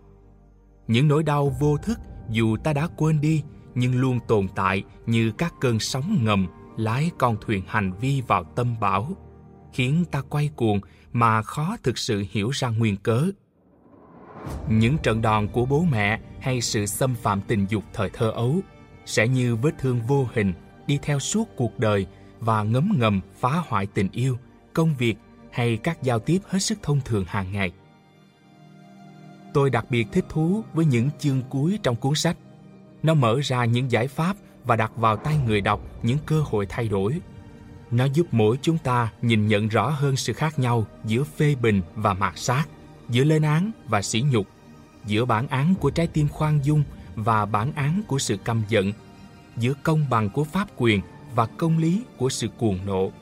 Những 0.89 1.09
nỗi 1.09 1.23
đau 1.23 1.57
vô 1.61 1.77
thức 1.77 1.99
dù 2.31 2.57
ta 2.65 2.73
đã 2.73 2.89
quên 2.97 3.21
đi 3.21 3.43
nhưng 3.75 4.01
luôn 4.01 4.21
tồn 4.29 4.49
tại 4.55 4.83
như 5.07 5.33
các 5.39 5.55
cơn 5.61 5.81
sóng 5.81 6.19
ngầm 6.25 6.47
lái 6.77 7.11
con 7.19 7.37
thuyền 7.41 7.63
hành 7.67 7.93
vi 8.01 8.23
vào 8.27 8.45
tâm 8.45 8.75
bão, 8.81 9.17
khiến 9.73 10.05
ta 10.11 10.23
quay 10.29 10.51
cuồng 10.57 10.81
mà 11.13 11.43
khó 11.43 11.77
thực 11.83 11.99
sự 11.99 12.25
hiểu 12.31 12.51
ra 12.51 12.69
nguyên 12.69 12.97
cớ. 12.97 13.25
Những 14.69 14.99
trận 14.99 15.23
đòn 15.23 15.49
của 15.49 15.67
bố 15.67 15.85
mẹ 15.91 16.21
hay 16.41 16.61
sự 16.61 16.87
xâm 16.87 17.15
phạm 17.15 17.41
tình 17.41 17.67
dục 17.69 17.85
thời 17.93 18.11
thơ 18.11 18.31
ấu 18.31 18.61
sẽ 19.07 19.29
như 19.29 19.57
vết 19.57 19.79
thương 19.79 20.01
vô 20.03 20.29
hình 20.35 20.53
đi 20.87 20.99
theo 21.03 21.19
suốt 21.19 21.49
cuộc 21.57 21.79
đời 21.79 22.07
và 22.41 22.63
ngấm 22.63 22.93
ngầm 22.99 23.21
phá 23.41 23.63
hoại 23.69 23.87
tình 23.87 24.09
yêu, 24.13 24.39
công 24.73 24.95
việc 24.99 25.15
hay 25.53 25.77
các 25.77 26.03
giao 26.03 26.19
tiếp 26.19 26.39
hết 26.49 26.59
sức 26.59 26.79
thông 26.83 27.01
thường 27.05 27.25
hàng 27.29 27.53
ngày. 27.53 27.73
Tôi 29.55 29.71
đặc 29.71 29.87
biệt 29.91 30.07
thích 30.13 30.25
thú 30.29 30.65
với 30.75 30.85
những 30.85 31.11
chương 31.19 31.43
cuối 31.51 31.79
trong 31.83 31.97
cuốn 31.97 32.15
sách. 32.15 32.37
Nó 33.03 33.15
mở 33.15 33.41
ra 33.43 33.65
những 33.65 33.91
giải 33.91 34.09
pháp 34.09 34.37
và 34.65 34.77
đặt 34.77 34.97
vào 34.97 35.17
tay 35.17 35.37
người 35.47 35.61
đọc 35.61 35.81
những 36.03 36.19
cơ 36.27 36.41
hội 36.41 36.67
thay 36.69 36.89
đổi. 36.89 37.21
Nó 37.91 38.05
giúp 38.05 38.27
mỗi 38.33 38.59
chúng 38.63 38.79
ta 38.79 39.13
nhìn 39.23 39.47
nhận 39.47 39.69
rõ 39.69 39.91
hơn 39.91 40.17
sự 40.17 40.33
khác 40.33 40.59
nhau 40.59 40.87
giữa 41.05 41.25
phê 41.25 41.55
bình 41.55 41.83
và 41.95 42.15
mạt 42.15 42.39
sát, 42.39 42.65
giữa 43.09 43.25
lên 43.25 43.43
án 43.43 43.71
và 43.89 44.03
sỉ 44.03 44.25
nhục, 44.31 44.47
giữa 45.07 45.25
bản 45.25 45.49
án 45.49 45.75
của 45.75 45.91
trái 45.91 46.07
tim 46.07 46.29
khoan 46.29 46.61
dung 46.65 46.83
và 47.15 47.47
bản 47.47 47.73
án 47.73 48.03
của 48.07 48.19
sự 48.19 48.37
căm 48.37 48.63
giận, 48.69 48.93
giữa 49.57 49.73
công 49.83 50.11
bằng 50.11 50.31
của 50.31 50.45
pháp 50.45 50.69
quyền 50.77 51.01
và 51.35 51.47
công 51.47 51.79
lý 51.79 52.03
của 52.17 52.29
sự 52.29 52.49
cuồng 52.49 52.87
nộ. 52.87 53.13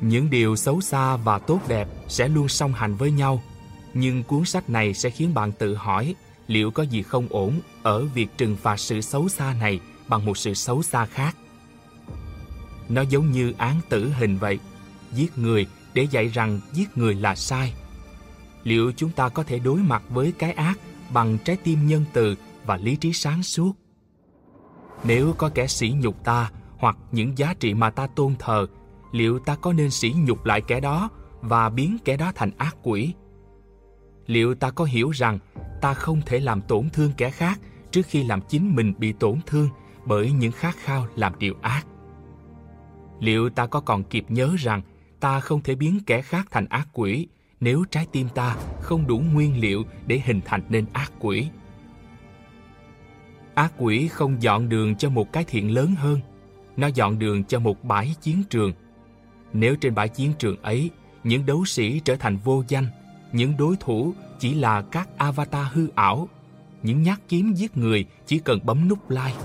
Những 0.00 0.30
điều 0.30 0.56
xấu 0.56 0.80
xa 0.80 1.16
và 1.16 1.38
tốt 1.38 1.60
đẹp 1.68 1.88
sẽ 2.08 2.28
luôn 2.28 2.48
song 2.48 2.72
hành 2.72 2.96
với 2.96 3.10
nhau, 3.10 3.42
nhưng 3.94 4.22
cuốn 4.22 4.44
sách 4.44 4.70
này 4.70 4.94
sẽ 4.94 5.10
khiến 5.10 5.34
bạn 5.34 5.52
tự 5.52 5.74
hỏi 5.74 6.14
liệu 6.46 6.70
có 6.70 6.82
gì 6.82 7.02
không 7.02 7.26
ổn 7.30 7.60
ở 7.82 8.04
việc 8.04 8.28
trừng 8.38 8.56
phạt 8.56 8.80
sự 8.80 9.00
xấu 9.00 9.28
xa 9.28 9.54
này 9.60 9.80
bằng 10.10 10.24
một 10.24 10.38
sự 10.38 10.54
xấu 10.54 10.82
xa 10.82 11.06
khác. 11.06 11.36
Nó 12.88 13.02
giống 13.02 13.30
như 13.30 13.52
án 13.58 13.80
tử 13.88 14.12
hình 14.18 14.38
vậy, 14.38 14.58
giết 15.12 15.38
người 15.38 15.66
để 15.94 16.06
dạy 16.10 16.28
rằng 16.28 16.60
giết 16.72 16.98
người 16.98 17.14
là 17.14 17.34
sai. 17.34 17.74
Liệu 18.64 18.92
chúng 18.96 19.10
ta 19.10 19.28
có 19.28 19.42
thể 19.42 19.58
đối 19.58 19.80
mặt 19.80 20.02
với 20.08 20.32
cái 20.38 20.52
ác 20.52 20.78
bằng 21.12 21.38
trái 21.44 21.56
tim 21.56 21.86
nhân 21.86 22.04
từ 22.12 22.34
và 22.66 22.76
lý 22.76 22.96
trí 22.96 23.12
sáng 23.12 23.42
suốt? 23.42 23.72
Nếu 25.04 25.34
có 25.38 25.50
kẻ 25.54 25.66
sỉ 25.66 25.90
nhục 25.90 26.24
ta 26.24 26.50
hoặc 26.78 26.96
những 27.12 27.38
giá 27.38 27.54
trị 27.60 27.74
mà 27.74 27.90
ta 27.90 28.06
tôn 28.06 28.34
thờ, 28.38 28.66
liệu 29.12 29.38
ta 29.38 29.56
có 29.56 29.72
nên 29.72 29.90
sỉ 29.90 30.14
nhục 30.18 30.44
lại 30.44 30.60
kẻ 30.60 30.80
đó 30.80 31.10
và 31.40 31.68
biến 31.68 31.96
kẻ 32.04 32.16
đó 32.16 32.32
thành 32.34 32.50
ác 32.58 32.76
quỷ? 32.82 33.14
Liệu 34.26 34.54
ta 34.54 34.70
có 34.70 34.84
hiểu 34.84 35.10
rằng 35.10 35.38
ta 35.80 35.94
không 35.94 36.20
thể 36.26 36.40
làm 36.40 36.60
tổn 36.60 36.90
thương 36.90 37.12
kẻ 37.16 37.30
khác 37.30 37.60
trước 37.90 38.06
khi 38.06 38.24
làm 38.24 38.40
chính 38.48 38.76
mình 38.76 38.94
bị 38.98 39.12
tổn 39.12 39.38
thương 39.46 39.68
bởi 40.04 40.32
những 40.32 40.52
khát 40.52 40.76
khao 40.76 41.06
làm 41.16 41.38
điều 41.38 41.54
ác? 41.62 41.86
Liệu 43.20 43.50
ta 43.50 43.66
có 43.66 43.80
còn 43.80 44.02
kịp 44.02 44.24
nhớ 44.28 44.54
rằng 44.58 44.82
ta 45.20 45.40
không 45.40 45.62
thể 45.62 45.74
biến 45.74 46.00
kẻ 46.06 46.22
khác 46.22 46.48
thành 46.50 46.66
ác 46.66 46.88
quỷ 46.92 47.26
nếu 47.60 47.84
trái 47.90 48.06
tim 48.12 48.28
ta 48.34 48.56
không 48.80 49.06
đủ 49.06 49.18
nguyên 49.18 49.60
liệu 49.60 49.84
để 50.06 50.22
hình 50.24 50.40
thành 50.44 50.62
nên 50.68 50.86
ác 50.92 51.12
quỷ? 51.18 51.48
Ác 53.54 53.72
quỷ 53.78 54.08
không 54.08 54.42
dọn 54.42 54.68
đường 54.68 54.96
cho 54.96 55.10
một 55.10 55.32
cái 55.32 55.44
thiện 55.44 55.70
lớn 55.74 55.94
hơn, 55.98 56.20
nó 56.76 56.86
dọn 56.86 57.18
đường 57.18 57.44
cho 57.44 57.58
một 57.58 57.84
bãi 57.84 58.14
chiến 58.20 58.42
trường. 58.50 58.72
Nếu 59.52 59.76
trên 59.76 59.94
bãi 59.94 60.08
chiến 60.08 60.32
trường 60.38 60.62
ấy, 60.62 60.90
những 61.24 61.46
đấu 61.46 61.64
sĩ 61.64 62.00
trở 62.04 62.16
thành 62.16 62.36
vô 62.36 62.64
danh, 62.68 62.86
những 63.32 63.56
đối 63.58 63.76
thủ 63.76 64.14
chỉ 64.38 64.54
là 64.54 64.82
các 64.82 65.08
avatar 65.16 65.66
hư 65.72 65.88
ảo, 65.94 66.28
những 66.82 67.02
nhát 67.02 67.18
kiếm 67.28 67.52
giết 67.52 67.76
người 67.76 68.06
chỉ 68.26 68.38
cần 68.38 68.60
bấm 68.64 68.88
nút 68.88 69.10
like, 69.10 69.38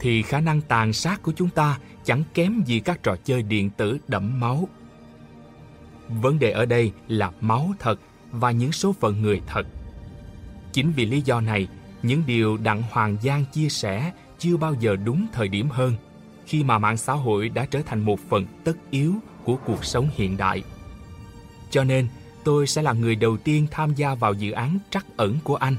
thì 0.00 0.22
khả 0.22 0.40
năng 0.40 0.60
tàn 0.60 0.92
sát 0.92 1.22
của 1.22 1.32
chúng 1.36 1.48
ta 1.48 1.78
chẳng 2.04 2.22
kém 2.34 2.62
gì 2.66 2.80
các 2.80 3.02
trò 3.02 3.16
chơi 3.24 3.42
điện 3.42 3.70
tử 3.70 3.98
đẫm 4.08 4.40
máu. 4.40 4.68
Vấn 6.08 6.38
đề 6.38 6.50
ở 6.50 6.66
đây 6.66 6.92
là 7.08 7.32
máu 7.40 7.72
thật 7.78 8.00
và 8.30 8.50
những 8.50 8.72
số 8.72 8.92
phận 8.92 9.22
người 9.22 9.40
thật. 9.46 9.66
Chính 10.72 10.92
vì 10.92 11.06
lý 11.06 11.20
do 11.20 11.40
này 11.40 11.68
những 12.02 12.22
điều 12.26 12.56
Đặng 12.56 12.82
Hoàng 12.90 13.16
Giang 13.22 13.44
chia 13.52 13.68
sẻ 13.68 14.12
chưa 14.38 14.56
bao 14.56 14.74
giờ 14.80 14.96
đúng 14.96 15.26
thời 15.32 15.48
điểm 15.48 15.68
hơn 15.68 15.94
khi 16.46 16.64
mà 16.64 16.78
mạng 16.78 16.96
xã 16.96 17.12
hội 17.12 17.48
đã 17.48 17.66
trở 17.66 17.80
thành 17.86 18.00
một 18.00 18.20
phần 18.28 18.46
tất 18.64 18.76
yếu 18.90 19.14
của 19.44 19.56
cuộc 19.56 19.84
sống 19.84 20.08
hiện 20.14 20.36
đại. 20.36 20.62
Cho 21.70 21.84
nên, 21.84 22.08
tôi 22.44 22.66
sẽ 22.66 22.82
là 22.82 22.92
người 22.92 23.16
đầu 23.16 23.36
tiên 23.36 23.66
tham 23.70 23.94
gia 23.94 24.14
vào 24.14 24.34
dự 24.34 24.50
án 24.50 24.78
trắc 24.90 25.06
ẩn 25.16 25.38
của 25.44 25.56
anh. 25.56 25.76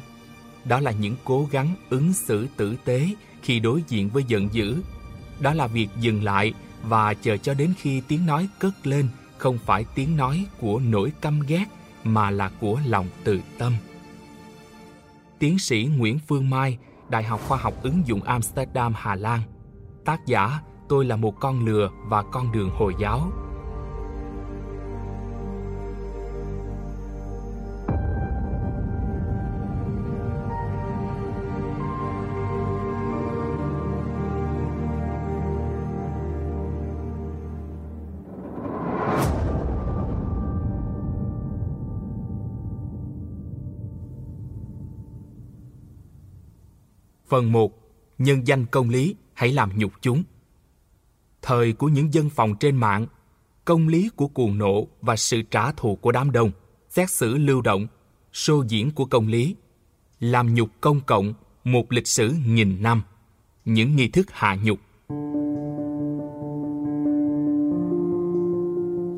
Đó 0.65 0.79
là 0.79 0.91
những 0.91 1.15
cố 1.23 1.47
gắng 1.51 1.75
ứng 1.89 2.13
xử 2.13 2.47
tử 2.57 2.75
tế 2.85 3.07
khi 3.41 3.59
đối 3.59 3.83
diện 3.87 4.09
với 4.09 4.23
giận 4.27 4.49
dữ. 4.51 4.81
Đó 5.39 5.53
là 5.53 5.67
việc 5.67 5.89
dừng 5.99 6.23
lại 6.23 6.53
và 6.83 7.13
chờ 7.13 7.37
cho 7.37 7.53
đến 7.53 7.73
khi 7.77 8.01
tiếng 8.07 8.25
nói 8.25 8.47
cất 8.59 8.87
lên 8.87 9.07
không 9.37 9.57
phải 9.65 9.85
tiếng 9.95 10.17
nói 10.17 10.45
của 10.59 10.79
nỗi 10.79 11.11
căm 11.21 11.39
ghét 11.47 11.65
mà 12.03 12.31
là 12.31 12.51
của 12.59 12.79
lòng 12.85 13.07
từ 13.23 13.41
tâm 13.57 13.73
tiến 15.41 15.59
sĩ 15.59 15.89
Nguyễn 15.97 16.19
Phương 16.19 16.49
Mai, 16.49 16.77
Đại 17.09 17.23
học 17.23 17.41
Khoa 17.47 17.57
học 17.57 17.73
ứng 17.83 18.01
dụng 18.05 18.23
Amsterdam, 18.23 18.93
Hà 18.95 19.15
Lan. 19.15 19.41
Tác 20.05 20.25
giả 20.25 20.59
Tôi 20.89 21.05
là 21.05 21.15
một 21.15 21.39
con 21.39 21.65
lừa 21.65 21.89
và 22.07 22.23
con 22.23 22.51
đường 22.51 22.69
Hồi 22.69 22.93
giáo. 22.99 23.31
Phần 47.31 47.51
1. 47.51 47.71
Nhân 48.17 48.47
danh 48.47 48.65
công 48.65 48.89
lý, 48.89 49.15
hãy 49.33 49.53
làm 49.53 49.69
nhục 49.75 49.91
chúng. 50.01 50.23
Thời 51.41 51.73
của 51.73 51.87
những 51.87 52.13
dân 52.13 52.29
phòng 52.29 52.55
trên 52.59 52.75
mạng, 52.75 53.07
công 53.65 53.87
lý 53.87 54.09
của 54.15 54.27
cuồng 54.27 54.57
nộ 54.57 54.87
và 55.01 55.15
sự 55.15 55.41
trả 55.41 55.71
thù 55.71 55.95
của 55.95 56.11
đám 56.11 56.31
đông, 56.31 56.51
xét 56.89 57.09
xử 57.09 57.37
lưu 57.37 57.61
động, 57.61 57.87
sô 58.33 58.63
diễn 58.67 58.91
của 58.91 59.05
công 59.05 59.27
lý, 59.27 59.55
làm 60.19 60.53
nhục 60.53 60.69
công 60.81 61.01
cộng, 61.01 61.33
một 61.63 61.91
lịch 61.91 62.07
sử 62.07 62.33
nghìn 62.47 62.81
năm, 62.81 63.01
những 63.65 63.95
nghi 63.95 64.07
thức 64.07 64.27
hạ 64.31 64.57
nhục. 64.63 64.79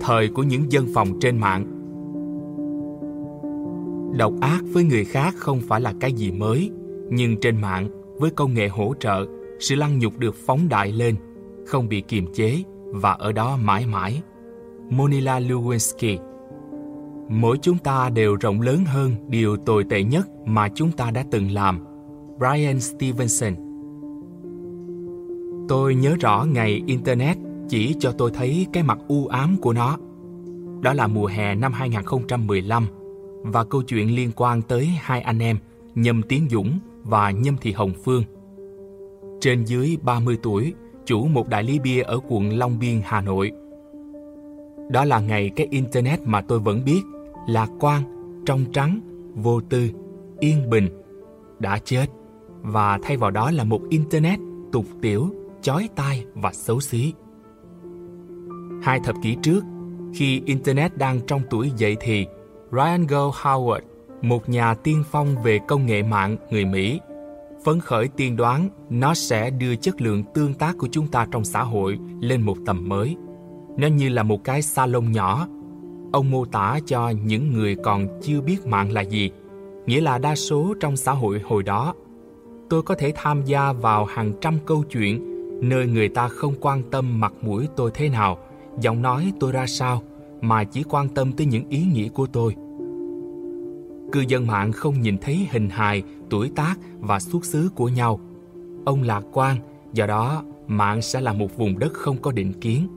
Thời 0.01 0.27
của 0.27 0.43
những 0.43 0.71
dân 0.71 0.87
phòng 0.93 1.19
trên 1.21 1.37
mạng 1.37 1.65
Độc 4.17 4.33
ác 4.41 4.61
với 4.73 4.83
người 4.83 5.05
khác 5.05 5.33
không 5.37 5.61
phải 5.67 5.81
là 5.81 5.93
cái 5.99 6.13
gì 6.13 6.31
mới, 6.31 6.71
nhưng 7.09 7.39
trên 7.39 7.61
mạng, 7.61 8.02
với 8.17 8.31
công 8.31 8.53
nghệ 8.53 8.67
hỗ 8.67 8.93
trợ, 8.99 9.25
sự 9.59 9.75
lăng 9.75 9.99
nhục 9.99 10.17
được 10.17 10.35
phóng 10.35 10.69
đại 10.69 10.91
lên, 10.91 11.15
không 11.65 11.89
bị 11.89 12.01
kiềm 12.01 12.33
chế 12.33 12.63
và 12.85 13.11
ở 13.11 13.31
đó 13.31 13.57
mãi 13.57 13.85
mãi. 13.85 14.21
Monila 14.89 15.39
Lewinsky 15.39 16.17
Mỗi 17.29 17.57
chúng 17.61 17.77
ta 17.77 18.09
đều 18.09 18.35
rộng 18.35 18.61
lớn 18.61 18.85
hơn 18.85 19.15
điều 19.27 19.57
tồi 19.57 19.83
tệ 19.89 20.03
nhất 20.03 20.27
mà 20.45 20.69
chúng 20.75 20.91
ta 20.91 21.11
đã 21.11 21.23
từng 21.31 21.51
làm. 21.51 21.85
Brian 22.37 22.79
Stevenson 22.79 23.53
Tôi 25.69 25.95
nhớ 25.95 26.15
rõ 26.19 26.45
ngày 26.51 26.83
Internet 26.87 27.37
chỉ 27.69 27.95
cho 27.99 28.11
tôi 28.11 28.31
thấy 28.33 28.67
cái 28.73 28.83
mặt 28.83 28.97
u 29.07 29.27
ám 29.27 29.57
của 29.61 29.73
nó. 29.73 29.97
Đó 30.81 30.93
là 30.93 31.07
mùa 31.07 31.25
hè 31.25 31.55
năm 31.55 31.73
2015 31.73 32.87
và 33.43 33.63
câu 33.63 33.81
chuyện 33.81 34.15
liên 34.15 34.31
quan 34.35 34.61
tới 34.61 34.85
hai 35.01 35.21
anh 35.21 35.39
em 35.39 35.57
Nhâm 35.95 36.21
Tiến 36.21 36.47
Dũng 36.51 36.79
và 37.03 37.31
Nhâm 37.31 37.57
Thị 37.57 37.71
Hồng 37.71 37.93
Phương. 38.03 38.23
Trên 39.41 39.63
dưới 39.63 39.97
30 40.01 40.37
tuổi, 40.43 40.73
chủ 41.05 41.27
một 41.27 41.47
đại 41.47 41.63
lý 41.63 41.79
bia 41.79 42.01
ở 42.01 42.19
quận 42.29 42.57
Long 42.57 42.79
Biên, 42.79 43.01
Hà 43.03 43.21
Nội. 43.21 43.51
Đó 44.89 45.05
là 45.05 45.19
ngày 45.19 45.51
cái 45.55 45.67
Internet 45.71 46.19
mà 46.25 46.41
tôi 46.41 46.59
vẫn 46.59 46.85
biết, 46.85 47.01
lạc 47.47 47.69
quan, 47.79 48.03
trong 48.45 48.65
trắng, 48.73 48.99
vô 49.35 49.61
tư, 49.61 49.89
yên 50.39 50.69
bình, 50.69 50.87
đã 51.59 51.79
chết 51.79 52.05
và 52.61 52.99
thay 53.03 53.17
vào 53.17 53.31
đó 53.31 53.51
là 53.51 53.63
một 53.63 53.81
Internet 53.89 54.39
tục 54.71 54.85
tiểu, 55.01 55.29
chói 55.61 55.89
tai 55.95 56.25
và 56.33 56.53
xấu 56.53 56.79
xí. 56.79 57.13
Hai 58.81 58.99
thập 59.03 59.15
kỷ 59.23 59.35
trước, 59.41 59.63
khi 60.13 60.41
Internet 60.45 60.97
đang 60.97 61.19
trong 61.27 61.41
tuổi 61.49 61.71
dậy 61.77 61.97
thì, 61.99 62.25
Ryan 62.71 63.07
Go 63.07 63.29
Howard, 63.29 63.81
một 64.23 64.49
nhà 64.49 64.73
tiên 64.73 65.03
phong 65.11 65.43
về 65.43 65.59
công 65.67 65.85
nghệ 65.85 66.03
mạng 66.03 66.37
người 66.49 66.65
Mỹ, 66.65 66.99
phấn 67.63 67.79
khởi 67.79 68.07
tiên 68.07 68.35
đoán 68.35 68.69
nó 68.89 69.13
sẽ 69.13 69.49
đưa 69.49 69.75
chất 69.75 70.01
lượng 70.01 70.23
tương 70.33 70.53
tác 70.53 70.77
của 70.77 70.87
chúng 70.91 71.07
ta 71.07 71.27
trong 71.31 71.45
xã 71.45 71.63
hội 71.63 71.99
lên 72.19 72.41
một 72.41 72.57
tầm 72.65 72.89
mới. 72.89 73.15
Nó 73.77 73.87
như 73.87 74.09
là 74.09 74.23
một 74.23 74.43
cái 74.43 74.61
salon 74.61 75.11
nhỏ. 75.11 75.47
Ông 76.11 76.31
mô 76.31 76.45
tả 76.45 76.79
cho 76.85 77.09
những 77.09 77.53
người 77.53 77.75
còn 77.75 78.07
chưa 78.21 78.41
biết 78.41 78.65
mạng 78.65 78.91
là 78.91 79.01
gì, 79.01 79.31
nghĩa 79.85 80.01
là 80.01 80.17
đa 80.17 80.35
số 80.35 80.73
trong 80.79 80.97
xã 80.97 81.11
hội 81.11 81.39
hồi 81.39 81.63
đó. 81.63 81.93
Tôi 82.69 82.81
có 82.81 82.95
thể 82.95 83.11
tham 83.15 83.43
gia 83.45 83.73
vào 83.73 84.05
hàng 84.05 84.33
trăm 84.41 84.57
câu 84.65 84.83
chuyện 84.83 85.33
nơi 85.69 85.87
người 85.87 86.09
ta 86.09 86.27
không 86.27 86.53
quan 86.61 86.83
tâm 86.91 87.19
mặt 87.19 87.33
mũi 87.41 87.67
tôi 87.75 87.91
thế 87.93 88.09
nào, 88.09 88.37
giọng 88.79 89.01
nói 89.01 89.33
tôi 89.39 89.51
ra 89.51 89.65
sao, 89.67 90.01
mà 90.41 90.63
chỉ 90.63 90.83
quan 90.83 91.09
tâm 91.09 91.31
tới 91.31 91.45
những 91.45 91.69
ý 91.69 91.85
nghĩ 91.93 92.09
của 92.09 92.25
tôi. 92.25 92.55
Cư 94.13 94.23
dân 94.27 94.47
mạng 94.47 94.71
không 94.71 95.01
nhìn 95.01 95.17
thấy 95.17 95.47
hình 95.51 95.69
hài, 95.69 96.03
tuổi 96.29 96.51
tác 96.55 96.75
và 96.99 97.19
xuất 97.19 97.45
xứ 97.45 97.69
của 97.75 97.87
nhau. 97.87 98.19
Ông 98.85 99.03
lạc 99.03 99.23
quan, 99.33 99.57
do 99.93 100.05
đó 100.05 100.43
mạng 100.67 101.01
sẽ 101.01 101.21
là 101.21 101.33
một 101.33 101.57
vùng 101.57 101.79
đất 101.79 101.93
không 101.93 102.17
có 102.21 102.31
định 102.31 102.53
kiến. 102.53 102.87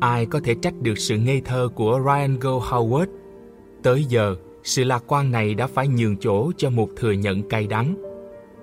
Ai 0.00 0.26
có 0.26 0.40
thể 0.44 0.54
trách 0.62 0.74
được 0.82 0.98
sự 0.98 1.18
ngây 1.18 1.40
thơ 1.40 1.68
của 1.74 2.00
Ryan 2.04 2.38
Go 2.38 2.50
Howard? 2.50 3.06
Tới 3.82 4.04
giờ, 4.04 4.36
sự 4.62 4.84
lạc 4.84 5.04
quan 5.06 5.30
này 5.30 5.54
đã 5.54 5.66
phải 5.66 5.88
nhường 5.88 6.16
chỗ 6.16 6.52
cho 6.56 6.70
một 6.70 6.88
thừa 6.96 7.12
nhận 7.12 7.48
cay 7.48 7.66
đắng. 7.66 7.94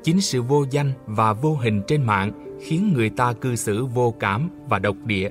Chính 0.04 0.22
sự 0.22 0.42
vô 0.42 0.66
danh 0.72 0.92
và 1.06 1.34
vô 1.34 1.58
hình 1.62 1.82
trên 1.88 2.04
mạng 2.04 2.58
khiến 2.62 2.94
người 2.94 3.10
ta 3.10 3.34
cư 3.34 3.56
xử 3.56 3.86
vô 3.86 4.14
cảm 4.20 4.50
và 4.70 4.80
độc 4.80 4.96
địa. 5.06 5.30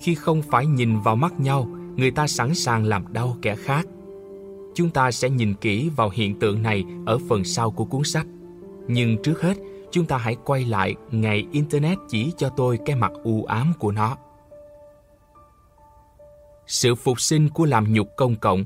Khi 0.00 0.14
không 0.14 0.42
phải 0.42 0.66
nhìn 0.66 1.00
vào 1.00 1.16
mắt 1.16 1.40
nhau, 1.40 1.68
người 1.96 2.10
ta 2.10 2.26
sẵn 2.26 2.54
sàng 2.54 2.84
làm 2.84 3.12
đau 3.12 3.36
kẻ 3.42 3.56
khác. 3.56 3.86
Chúng 4.76 4.90
ta 4.90 5.10
sẽ 5.10 5.30
nhìn 5.30 5.54
kỹ 5.54 5.90
vào 5.96 6.10
hiện 6.10 6.38
tượng 6.38 6.62
này 6.62 6.84
ở 7.06 7.18
phần 7.28 7.44
sau 7.44 7.70
của 7.70 7.84
cuốn 7.84 8.04
sách. 8.04 8.26
Nhưng 8.88 9.22
trước 9.22 9.42
hết, 9.42 9.54
chúng 9.90 10.06
ta 10.06 10.18
hãy 10.18 10.36
quay 10.44 10.64
lại 10.64 10.94
ngày 11.10 11.46
Internet 11.52 11.98
chỉ 12.08 12.32
cho 12.36 12.48
tôi 12.48 12.78
cái 12.86 12.96
mặt 12.96 13.12
u 13.22 13.44
ám 13.44 13.72
của 13.78 13.92
nó. 13.92 14.16
Sự 16.66 16.94
phục 16.94 17.20
sinh 17.20 17.48
của 17.48 17.64
làm 17.64 17.92
nhục 17.92 18.08
công 18.16 18.36
cộng 18.36 18.64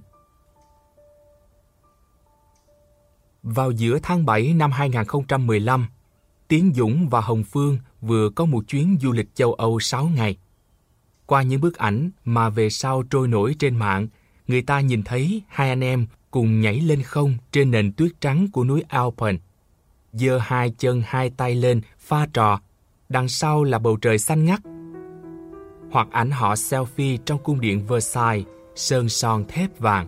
Vào 3.43 3.71
giữa 3.71 3.99
tháng 4.03 4.27
7 4.27 4.55
năm 4.55 4.73
2015, 4.73 5.87
Tiến 6.49 6.73
Dũng 6.75 7.09
và 7.09 7.21
Hồng 7.21 7.45
Phương 7.45 7.79
vừa 8.01 8.31
có 8.31 8.45
một 8.45 8.65
chuyến 8.69 8.99
du 9.01 9.13
lịch 9.13 9.35
châu 9.35 9.53
Âu 9.53 9.81
6 9.81 10.05
ngày. 10.05 10.37
Qua 11.27 11.43
những 11.43 11.61
bức 11.61 11.77
ảnh 11.77 12.11
mà 12.25 12.49
về 12.49 12.71
sau 12.71 13.03
trôi 13.03 13.29
nổi 13.29 13.55
trên 13.59 13.77
mạng, 13.77 14.09
người 14.51 14.63
ta 14.63 14.81
nhìn 14.81 15.03
thấy 15.03 15.43
hai 15.49 15.69
anh 15.69 15.85
em 15.85 16.07
cùng 16.31 16.61
nhảy 16.61 16.81
lên 16.81 17.03
không 17.03 17.35
trên 17.53 17.71
nền 17.71 17.93
tuyết 17.93 18.13
trắng 18.21 18.47
của 18.53 18.65
núi 18.65 18.83
Alpen. 18.89 19.39
Giơ 20.13 20.39
hai 20.39 20.75
chân 20.79 21.03
hai 21.07 21.31
tay 21.31 21.55
lên 21.55 21.81
pha 21.99 22.27
trò, 22.33 22.61
đằng 23.09 23.29
sau 23.29 23.65
là 23.65 23.79
bầu 23.79 23.97
trời 23.97 24.19
xanh 24.19 24.45
ngắt. 24.45 24.61
Hoặc 25.91 26.09
ảnh 26.11 26.31
họ 26.31 26.55
selfie 26.55 27.19
trong 27.25 27.43
cung 27.43 27.61
điện 27.61 27.87
Versailles, 27.87 28.47
sơn 28.75 29.09
son 29.09 29.45
thép 29.49 29.79
vàng. 29.79 30.07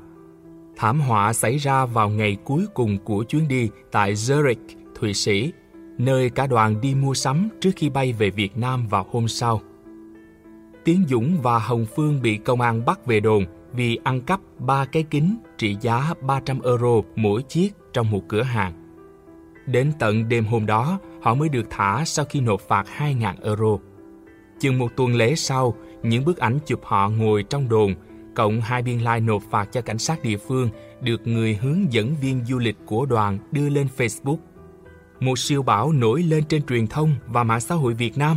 Thảm 0.77 1.01
họa 1.01 1.33
xảy 1.33 1.57
ra 1.57 1.87
vào 1.87 2.11
ngày 2.11 2.37
cuối 2.45 2.67
cùng 2.75 2.99
của 2.99 3.23
chuyến 3.23 3.49
đi 3.49 3.69
tại 3.93 4.15
Zurich, 4.15 4.67
Thụy 4.95 5.15
Sĩ, 5.15 5.53
nơi 5.99 6.31
cả 6.31 6.47
đoàn 6.47 6.81
đi 6.81 6.95
mua 6.95 7.15
sắm 7.15 7.49
trước 7.61 7.71
khi 7.77 7.91
bay 7.91 8.13
về 8.13 8.31
Việt 8.31 8.57
Nam 8.57 8.89
vào 8.89 9.07
hôm 9.11 9.29
sau. 9.29 9.61
Tiến 10.85 11.05
Dũng 11.09 11.43
và 11.43 11.59
Hồng 11.59 11.87
Phương 11.97 12.23
bị 12.23 12.37
công 12.37 12.61
an 12.61 12.85
bắt 12.85 13.07
về 13.07 13.21
đồn 13.21 13.47
vì 13.73 13.99
ăn 14.05 14.21
cắp 14.21 14.41
ba 14.59 14.85
cái 14.85 15.03
kính 15.03 15.37
trị 15.59 15.77
giá 15.81 16.15
300 16.21 16.61
euro 16.61 17.01
mỗi 17.17 17.43
chiếc 17.43 17.71
trong 17.93 18.11
một 18.11 18.21
cửa 18.29 18.43
hàng. 18.43 18.73
Đến 19.67 19.93
tận 19.99 20.29
đêm 20.29 20.45
hôm 20.45 20.67
đó, 20.67 20.99
họ 21.23 21.35
mới 21.35 21.49
được 21.49 21.67
thả 21.71 22.05
sau 22.05 22.25
khi 22.25 22.41
nộp 22.41 22.61
phạt 22.61 22.87
2.000 22.99 23.35
euro. 23.43 23.79
Chừng 24.61 24.79
một 24.79 24.89
tuần 24.97 25.15
lễ 25.15 25.35
sau, 25.35 25.75
những 26.03 26.25
bức 26.25 26.39
ảnh 26.39 26.59
chụp 26.67 26.81
họ 26.85 27.09
ngồi 27.09 27.43
trong 27.43 27.69
đồn, 27.69 27.95
cộng 28.35 28.61
hai 28.61 28.83
biên 28.83 28.99
lai 28.99 29.21
like 29.21 29.27
nộp 29.27 29.43
phạt 29.51 29.69
cho 29.73 29.81
cảnh 29.81 29.99
sát 29.99 30.23
địa 30.23 30.37
phương 30.37 30.69
được 31.01 31.27
người 31.27 31.55
hướng 31.55 31.93
dẫn 31.93 32.15
viên 32.21 32.45
du 32.45 32.59
lịch 32.59 32.77
của 32.87 33.07
đoàn 33.07 33.39
đưa 33.53 33.69
lên 33.69 33.87
Facebook. 33.97 34.39
Một 35.21 35.39
siêu 35.39 35.63
bão 35.63 35.93
nổi 35.93 36.23
lên 36.23 36.45
trên 36.45 36.63
truyền 36.63 36.87
thông 36.87 37.15
và 37.27 37.45
mạng 37.45 37.61
xã 37.61 37.75
hội 37.75 37.95
Việt 37.95 38.19
Nam. 38.19 38.37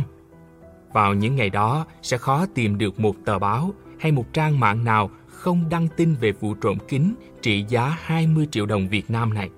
Vào 0.92 1.14
những 1.14 1.36
ngày 1.36 1.50
đó, 1.50 1.86
sẽ 2.02 2.18
khó 2.18 2.46
tìm 2.54 2.78
được 2.78 3.00
một 3.00 3.16
tờ 3.24 3.38
báo 3.38 3.70
hay 3.98 4.12
một 4.12 4.32
trang 4.32 4.60
mạng 4.60 4.84
nào 4.84 5.10
không 5.46 5.68
đăng 5.70 5.88
tin 5.96 6.14
về 6.14 6.32
vụ 6.32 6.54
trộm 6.54 6.78
kính 6.88 7.14
trị 7.42 7.64
giá 7.68 7.96
20 8.00 8.48
triệu 8.50 8.66
đồng 8.66 8.88
Việt 8.88 9.10
Nam 9.10 9.34
này. 9.34 9.50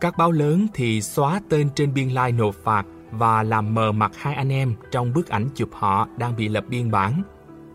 Các 0.00 0.18
báo 0.18 0.32
lớn 0.32 0.66
thì 0.74 1.00
xóa 1.00 1.40
tên 1.48 1.68
trên 1.74 1.94
biên 1.94 2.08
lai 2.08 2.32
nộp 2.32 2.54
phạt 2.54 2.86
và 3.10 3.42
làm 3.42 3.74
mờ 3.74 3.92
mặt 3.92 4.12
hai 4.16 4.34
anh 4.34 4.52
em 4.52 4.74
trong 4.90 5.12
bức 5.12 5.28
ảnh 5.28 5.48
chụp 5.54 5.68
họ 5.72 6.08
đang 6.18 6.36
bị 6.36 6.48
lập 6.48 6.64
biên 6.68 6.90
bản. 6.90 7.22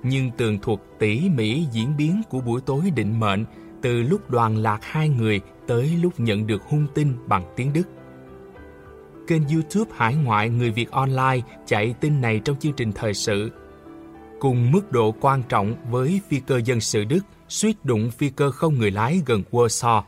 Nhưng 0.03 0.31
tường 0.38 0.59
thuật 0.59 0.79
tỉ 0.99 1.29
mỉ 1.29 1.65
diễn 1.71 1.97
biến 1.97 2.21
của 2.29 2.41
buổi 2.41 2.62
tối 2.62 2.91
định 2.95 3.19
mệnh 3.19 3.45
từ 3.81 4.01
lúc 4.01 4.29
đoàn 4.29 4.57
lạc 4.57 4.79
hai 4.81 5.09
người 5.09 5.41
tới 5.67 5.97
lúc 6.01 6.19
nhận 6.19 6.47
được 6.47 6.62
hung 6.63 6.88
tin 6.95 7.13
bằng 7.27 7.53
tiếng 7.55 7.73
Đức. 7.73 7.88
Kênh 9.27 9.47
YouTube 9.47 9.91
Hải 9.95 10.15
ngoại 10.15 10.49
Người 10.49 10.71
Việt 10.71 10.91
Online 10.91 11.39
chạy 11.65 11.95
tin 12.01 12.21
này 12.21 12.41
trong 12.45 12.55
chương 12.59 12.73
trình 12.73 12.91
thời 12.91 13.13
sự 13.13 13.51
cùng 14.43 14.71
mức 14.71 14.91
độ 14.91 15.15
quan 15.21 15.43
trọng 15.49 15.75
với 15.89 16.21
phi 16.29 16.39
cơ 16.39 16.62
dân 16.65 16.79
sự 16.79 17.03
Đức 17.03 17.19
suýt 17.47 17.86
đụng 17.86 18.12
phi 18.12 18.29
cơ 18.29 18.51
không 18.51 18.77
người 18.77 18.91
lái 18.91 19.21
gần 19.25 19.43
Warsaw 19.51 20.01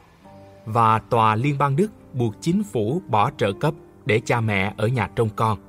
và 0.65 0.99
tòa 0.99 1.35
liên 1.35 1.57
bang 1.57 1.75
Đức 1.75 1.91
buộc 2.13 2.35
chính 2.41 2.63
phủ 2.63 3.01
bỏ 3.07 3.31
trợ 3.37 3.53
cấp 3.53 3.73
để 4.05 4.21
cha 4.25 4.41
mẹ 4.41 4.73
ở 4.77 4.87
nhà 4.87 5.09
trông 5.15 5.29
con. 5.35 5.59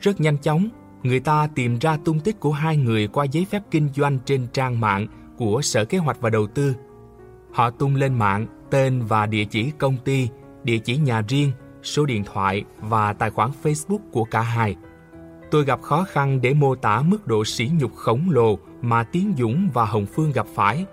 Rất 0.00 0.20
nhanh 0.20 0.38
chóng, 0.38 0.68
người 1.02 1.20
ta 1.20 1.48
tìm 1.54 1.78
ra 1.78 1.98
tung 2.04 2.20
tích 2.20 2.40
của 2.40 2.52
hai 2.52 2.76
người 2.76 3.08
qua 3.08 3.24
giấy 3.24 3.46
phép 3.50 3.62
kinh 3.70 3.88
doanh 3.96 4.18
trên 4.24 4.46
trang 4.52 4.80
mạng 4.80 5.06
của 5.38 5.62
Sở 5.62 5.84
Kế 5.84 5.98
hoạch 5.98 6.20
và 6.20 6.30
Đầu 6.30 6.46
tư. 6.46 6.74
Họ 7.52 7.70
tung 7.70 7.94
lên 7.94 8.14
mạng 8.14 8.46
tên 8.70 9.02
và 9.02 9.26
địa 9.26 9.44
chỉ 9.44 9.70
công 9.78 9.96
ty, 10.04 10.28
địa 10.64 10.78
chỉ 10.78 10.96
nhà 10.96 11.22
riêng, 11.28 11.52
số 11.82 12.06
điện 12.06 12.24
thoại 12.24 12.64
và 12.80 13.12
tài 13.12 13.30
khoản 13.30 13.50
Facebook 13.62 14.10
của 14.12 14.24
cả 14.24 14.40
hai– 14.40 14.76
Tôi 15.50 15.64
gặp 15.64 15.82
khó 15.82 16.06
khăn 16.10 16.40
để 16.42 16.54
mô 16.54 16.74
tả 16.74 17.02
mức 17.04 17.26
độ 17.26 17.44
sỉ 17.44 17.70
nhục 17.78 17.94
khổng 17.96 18.30
lồ 18.30 18.58
mà 18.82 19.04
Tiến 19.12 19.34
Dũng 19.38 19.70
và 19.74 19.84
Hồng 19.84 20.06
Phương 20.06 20.32
gặp 20.32 20.46
phải. 20.54 20.84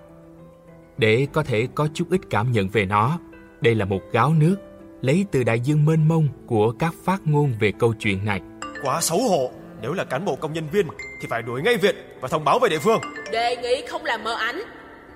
Để 0.97 1.27
có 1.33 1.43
thể 1.43 1.67
có 1.75 1.87
chút 1.93 2.07
ít 2.09 2.21
cảm 2.29 2.51
nhận 2.51 2.69
về 2.69 2.85
nó, 2.85 3.19
đây 3.61 3.75
là 3.75 3.85
một 3.85 4.01
gáo 4.11 4.33
nước 4.33 4.55
lấy 5.01 5.25
từ 5.31 5.43
đại 5.43 5.59
dương 5.59 5.85
mênh 5.85 6.07
mông 6.07 6.27
của 6.47 6.73
các 6.79 6.93
phát 7.03 7.21
ngôn 7.25 7.53
về 7.59 7.71
câu 7.79 7.93
chuyện 7.99 8.25
này. 8.25 8.41
Quá 8.83 9.01
xấu 9.01 9.19
hổ, 9.29 9.51
nếu 9.81 9.93
là 9.93 10.03
cán 10.03 10.25
bộ 10.25 10.35
công 10.35 10.53
nhân 10.53 10.67
viên 10.71 10.87
thì 11.21 11.27
phải 11.29 11.41
đuổi 11.41 11.61
ngay 11.61 11.77
việc 11.77 11.95
và 12.21 12.27
thông 12.27 12.43
báo 12.45 12.59
về 12.59 12.69
địa 12.69 12.79
phương. 12.79 13.01
Đề 13.31 13.55
nghị 13.55 13.87
không 13.87 14.05
làm 14.05 14.23
mờ 14.23 14.33
ảnh, 14.33 14.61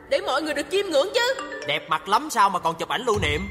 để 0.09 0.21
mọi 0.25 0.41
người 0.41 0.53
được 0.53 0.65
chiêm 0.71 0.85
ngưỡng 0.85 1.07
chứ. 1.13 1.43
Đẹp 1.67 1.89
mặt 1.89 2.07
lắm 2.07 2.27
sao 2.31 2.49
mà 2.49 2.59
còn 2.59 2.75
chụp 2.75 2.89
ảnh 2.89 3.01
lưu 3.01 3.19
niệm, 3.21 3.41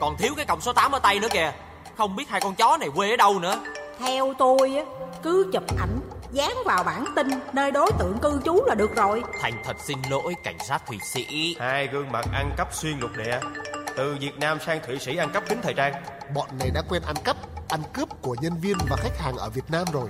còn 0.00 0.16
thiếu 0.18 0.32
cái 0.36 0.46
còng 0.46 0.60
số 0.60 0.72
8 0.72 0.92
ở 0.92 0.98
tay 0.98 1.18
nữa 1.20 1.28
kìa. 1.32 1.52
Không 1.96 2.16
biết 2.16 2.28
hai 2.28 2.40
con 2.40 2.54
chó 2.54 2.76
này 2.80 2.88
quê 2.94 3.10
ở 3.10 3.16
đâu 3.16 3.38
nữa 3.40 3.60
Theo 3.98 4.34
tôi 4.38 4.76
á, 4.76 4.84
cứ 5.22 5.50
chụp 5.52 5.78
ảnh 5.78 6.00
dán 6.32 6.52
vào 6.64 6.84
bản 6.84 7.04
tin 7.16 7.26
nơi 7.52 7.70
đối 7.70 7.90
tượng 7.98 8.18
cư 8.18 8.40
trú 8.44 8.64
là 8.66 8.74
được 8.74 8.96
rồi. 8.96 9.22
Thành 9.40 9.62
thật 9.64 9.76
xin 9.84 9.98
lỗi 10.10 10.34
cảnh 10.44 10.58
sát 10.68 10.86
Thụy 10.86 10.98
Sĩ. 11.04 11.56
Hai 11.60 11.86
gương 11.86 12.12
mặt 12.12 12.26
ăn 12.32 12.50
cắp 12.56 12.74
xuyên 12.74 12.98
lục 12.98 13.10
địa. 13.16 13.40
Từ 13.96 14.16
Việt 14.20 14.38
Nam 14.38 14.58
sang 14.66 14.80
Thụy 14.86 14.98
Sĩ 14.98 15.16
ăn 15.16 15.30
cắp 15.32 15.48
kính 15.48 15.58
thời 15.62 15.74
trang. 15.74 15.92
Bọn 16.34 16.48
này 16.58 16.70
đã 16.74 16.82
quen 16.88 17.02
ăn 17.02 17.16
cắp, 17.24 17.36
ăn 17.68 17.80
cướp 17.92 18.08
của 18.22 18.36
nhân 18.40 18.52
viên 18.60 18.76
và 18.90 18.96
khách 18.96 19.18
hàng 19.18 19.36
ở 19.36 19.50
Việt 19.50 19.64
Nam 19.70 19.84
rồi. 19.92 20.08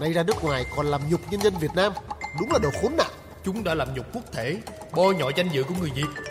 Nay 0.00 0.12
ra 0.12 0.22
nước 0.22 0.44
ngoài 0.44 0.64
còn 0.76 0.86
làm 0.86 1.00
nhục 1.10 1.20
nhân 1.30 1.40
dân 1.40 1.54
Việt 1.60 1.74
Nam. 1.74 1.92
Đúng 2.40 2.52
là 2.52 2.58
đồ 2.62 2.70
khốn 2.82 2.96
nạn. 2.96 3.10
Chúng 3.44 3.64
đã 3.64 3.74
làm 3.74 3.94
nhục 3.94 4.06
quốc 4.14 4.24
thể 4.32 4.56
Bôi 4.92 5.14
nhọ 5.14 5.30
danh 5.36 5.48
dự 5.48 5.62
của 5.62 5.74
người 5.80 5.90
Việt. 5.94 6.22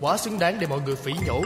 Quá 0.00 0.16
xứng 0.16 0.38
đáng 0.38 0.56
để 0.60 0.66
mọi 0.66 0.80
người 0.80 0.96
phỉ 0.96 1.12
nhổ. 1.26 1.42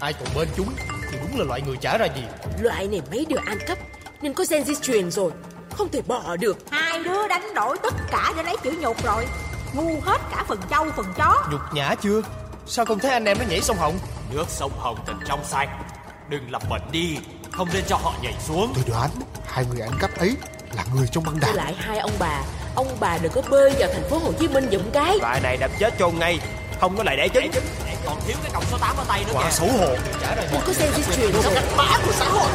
Ai 0.00 0.12
còn 0.12 0.28
bên 0.36 0.48
chúng 0.56 0.68
thì 1.10 1.18
đúng 1.20 1.38
là 1.38 1.44
loại 1.44 1.62
người 1.66 1.76
trả 1.80 1.98
ra 1.98 2.06
gì. 2.06 2.22
Loại 2.60 2.88
này 2.88 3.02
mấy 3.10 3.26
đứa 3.28 3.38
ăn 3.46 3.58
cắp 3.66 3.78
Nên 4.22 4.32
có 4.32 4.44
gen 4.50 4.64
di 4.64 4.74
truyền 4.74 5.10
rồi 5.10 5.32
Không 5.78 5.88
thể 5.88 6.02
bỏ 6.06 6.36
được. 6.36 6.56
Hai 6.70 7.02
đứa 7.02 7.28
đánh 7.28 7.54
đổi 7.54 7.76
tất 7.82 7.94
cả 8.10 8.32
để 8.36 8.42
lấy 8.42 8.56
chữ 8.62 8.72
nhục 8.80 9.04
rồi. 9.04 9.26
Ngu 9.72 10.00
hết 10.04 10.20
cả 10.30 10.44
phần 10.48 10.60
trâu 10.70 10.86
phần 10.96 11.06
chó. 11.16 11.44
Nhục 11.52 11.60
nhã 11.72 11.94
chưa? 12.02 12.22
Sao 12.66 12.84
không 12.84 12.98
thấy 12.98 13.10
anh 13.10 13.24
em 13.24 13.38
nó 13.38 13.44
nhảy 13.48 13.60
sông 13.60 13.76
Hồng? 13.76 13.98
Nước 14.32 14.44
sông 14.48 14.72
Hồng 14.78 14.98
thật 15.06 15.12
trong 15.26 15.44
xanh. 15.44 15.68
Đừng 16.28 16.50
làm 16.52 16.62
bẩn 16.70 16.80
đi 16.90 17.16
Không 17.52 17.68
nên 17.72 17.84
cho 17.88 17.96
họ 17.96 18.12
nhảy 18.22 18.34
xuống. 18.48 18.72
Tôi 18.74 18.84
đoán 18.88 19.10
hai 19.46 19.64
người 19.70 19.80
ăn 19.80 19.90
cắp 20.00 20.18
ấy 20.18 20.36
là 20.72 20.84
người 20.94 21.06
trong 21.12 21.24
băng 21.24 21.40
đảng. 21.40 21.54
Lại 21.54 21.74
hai 21.78 21.98
ông 21.98 22.12
bà. 22.18 22.40
Ông 22.74 22.96
bà 23.00 23.18
đừng 23.18 23.32
có 23.32 23.42
bơi 23.50 23.74
vào 23.78 23.88
thành 23.92 24.10
phố 24.10 24.18
Hồ 24.18 24.32
Chí 24.40 24.48
Minh 24.48 24.68
dụm 24.72 24.90
cái. 24.92 25.18
Loại 25.20 25.40
này 25.40 25.56
đập 25.56 25.70
chết 25.78 25.94
chôn 25.98 26.18
ngay 26.18 26.40
Không 26.80 26.96
có 26.96 27.02
lại 27.04 27.16
đẻ 27.16 27.28
trứng 27.28 27.50
Còn 28.06 28.16
thiếu 28.26 28.36
cái 28.42 28.52
còng 28.54 28.64
số 28.70 28.78
8 28.78 28.96
ở 28.96 29.04
tay 29.08 29.24
nữa 29.24 29.32
Quá 29.34 29.44
kìa. 29.44 29.50
xấu 29.50 29.68
hổ. 29.68 29.96
Đừng 30.52 30.60
có 30.66 30.72
gen 30.80 30.90
di 30.96 31.02
truyền 31.16 31.32
đâu 31.32 31.52
Mã 31.76 31.98
của 32.06 32.12
xã 32.12 32.24
hội 32.24 32.50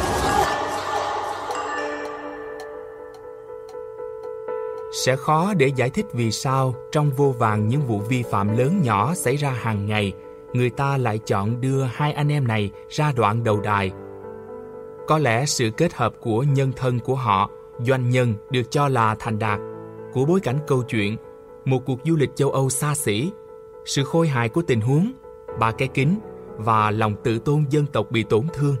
sẽ 5.06 5.16
khó 5.16 5.54
để 5.54 5.66
giải 5.76 5.90
thích 5.90 6.06
vì 6.12 6.30
sao 6.30 6.74
trong 6.92 7.10
vô 7.10 7.34
vàng 7.38 7.68
những 7.68 7.80
vụ 7.80 7.98
vi 7.98 8.22
phạm 8.22 8.58
lớn 8.58 8.82
nhỏ 8.82 9.14
xảy 9.14 9.36
ra 9.36 9.50
hàng 9.50 9.86
ngày, 9.86 10.12
người 10.52 10.70
ta 10.70 10.96
lại 10.96 11.18
chọn 11.18 11.60
đưa 11.60 11.82
hai 11.82 12.12
anh 12.12 12.28
em 12.28 12.48
này 12.48 12.70
ra 12.88 13.12
đoạn 13.16 13.44
đầu 13.44 13.60
đài. 13.60 13.90
Có 15.06 15.18
lẽ 15.18 15.46
sự 15.46 15.70
kết 15.76 15.94
hợp 15.94 16.14
của 16.20 16.42
nhân 16.42 16.72
thân 16.76 16.98
của 16.98 17.14
họ, 17.14 17.50
doanh 17.80 18.10
nhân 18.10 18.34
được 18.50 18.70
cho 18.70 18.88
là 18.88 19.16
thành 19.18 19.38
đạt 19.38 19.60
của 20.12 20.24
bối 20.24 20.40
cảnh 20.40 20.58
câu 20.66 20.82
chuyện, 20.82 21.16
một 21.64 21.78
cuộc 21.86 21.98
du 22.04 22.16
lịch 22.16 22.36
châu 22.36 22.50
âu 22.50 22.70
xa 22.70 22.94
xỉ. 22.94 23.32
Sự 23.84 24.04
khôi 24.04 24.28
hài 24.28 24.48
của 24.48 24.62
tình 24.62 24.80
huống 24.80 25.12
ba 25.58 25.70
cái 25.70 25.88
kính 25.88 26.18
và 26.56 26.90
lòng 26.90 27.14
tự 27.24 27.38
tôn 27.38 27.64
dân 27.70 27.86
tộc 27.86 28.06
bị 28.10 28.22
tổn 28.22 28.46
thương, 28.54 28.76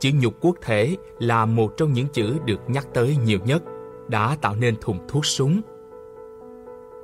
chữ 0.00 0.10
nhục 0.20 0.34
quốc 0.40 0.56
thể 0.62 0.96
là 1.18 1.44
một 1.44 1.76
trong 1.76 1.92
những 1.92 2.06
chữ 2.08 2.36
được 2.44 2.60
nhắc 2.68 2.88
tới 2.94 3.16
nhiều 3.24 3.38
nhất 3.44 3.62
đã 4.10 4.36
tạo 4.40 4.54
nên 4.54 4.76
thùng 4.80 4.98
thuốc 5.08 5.26
súng. 5.26 5.60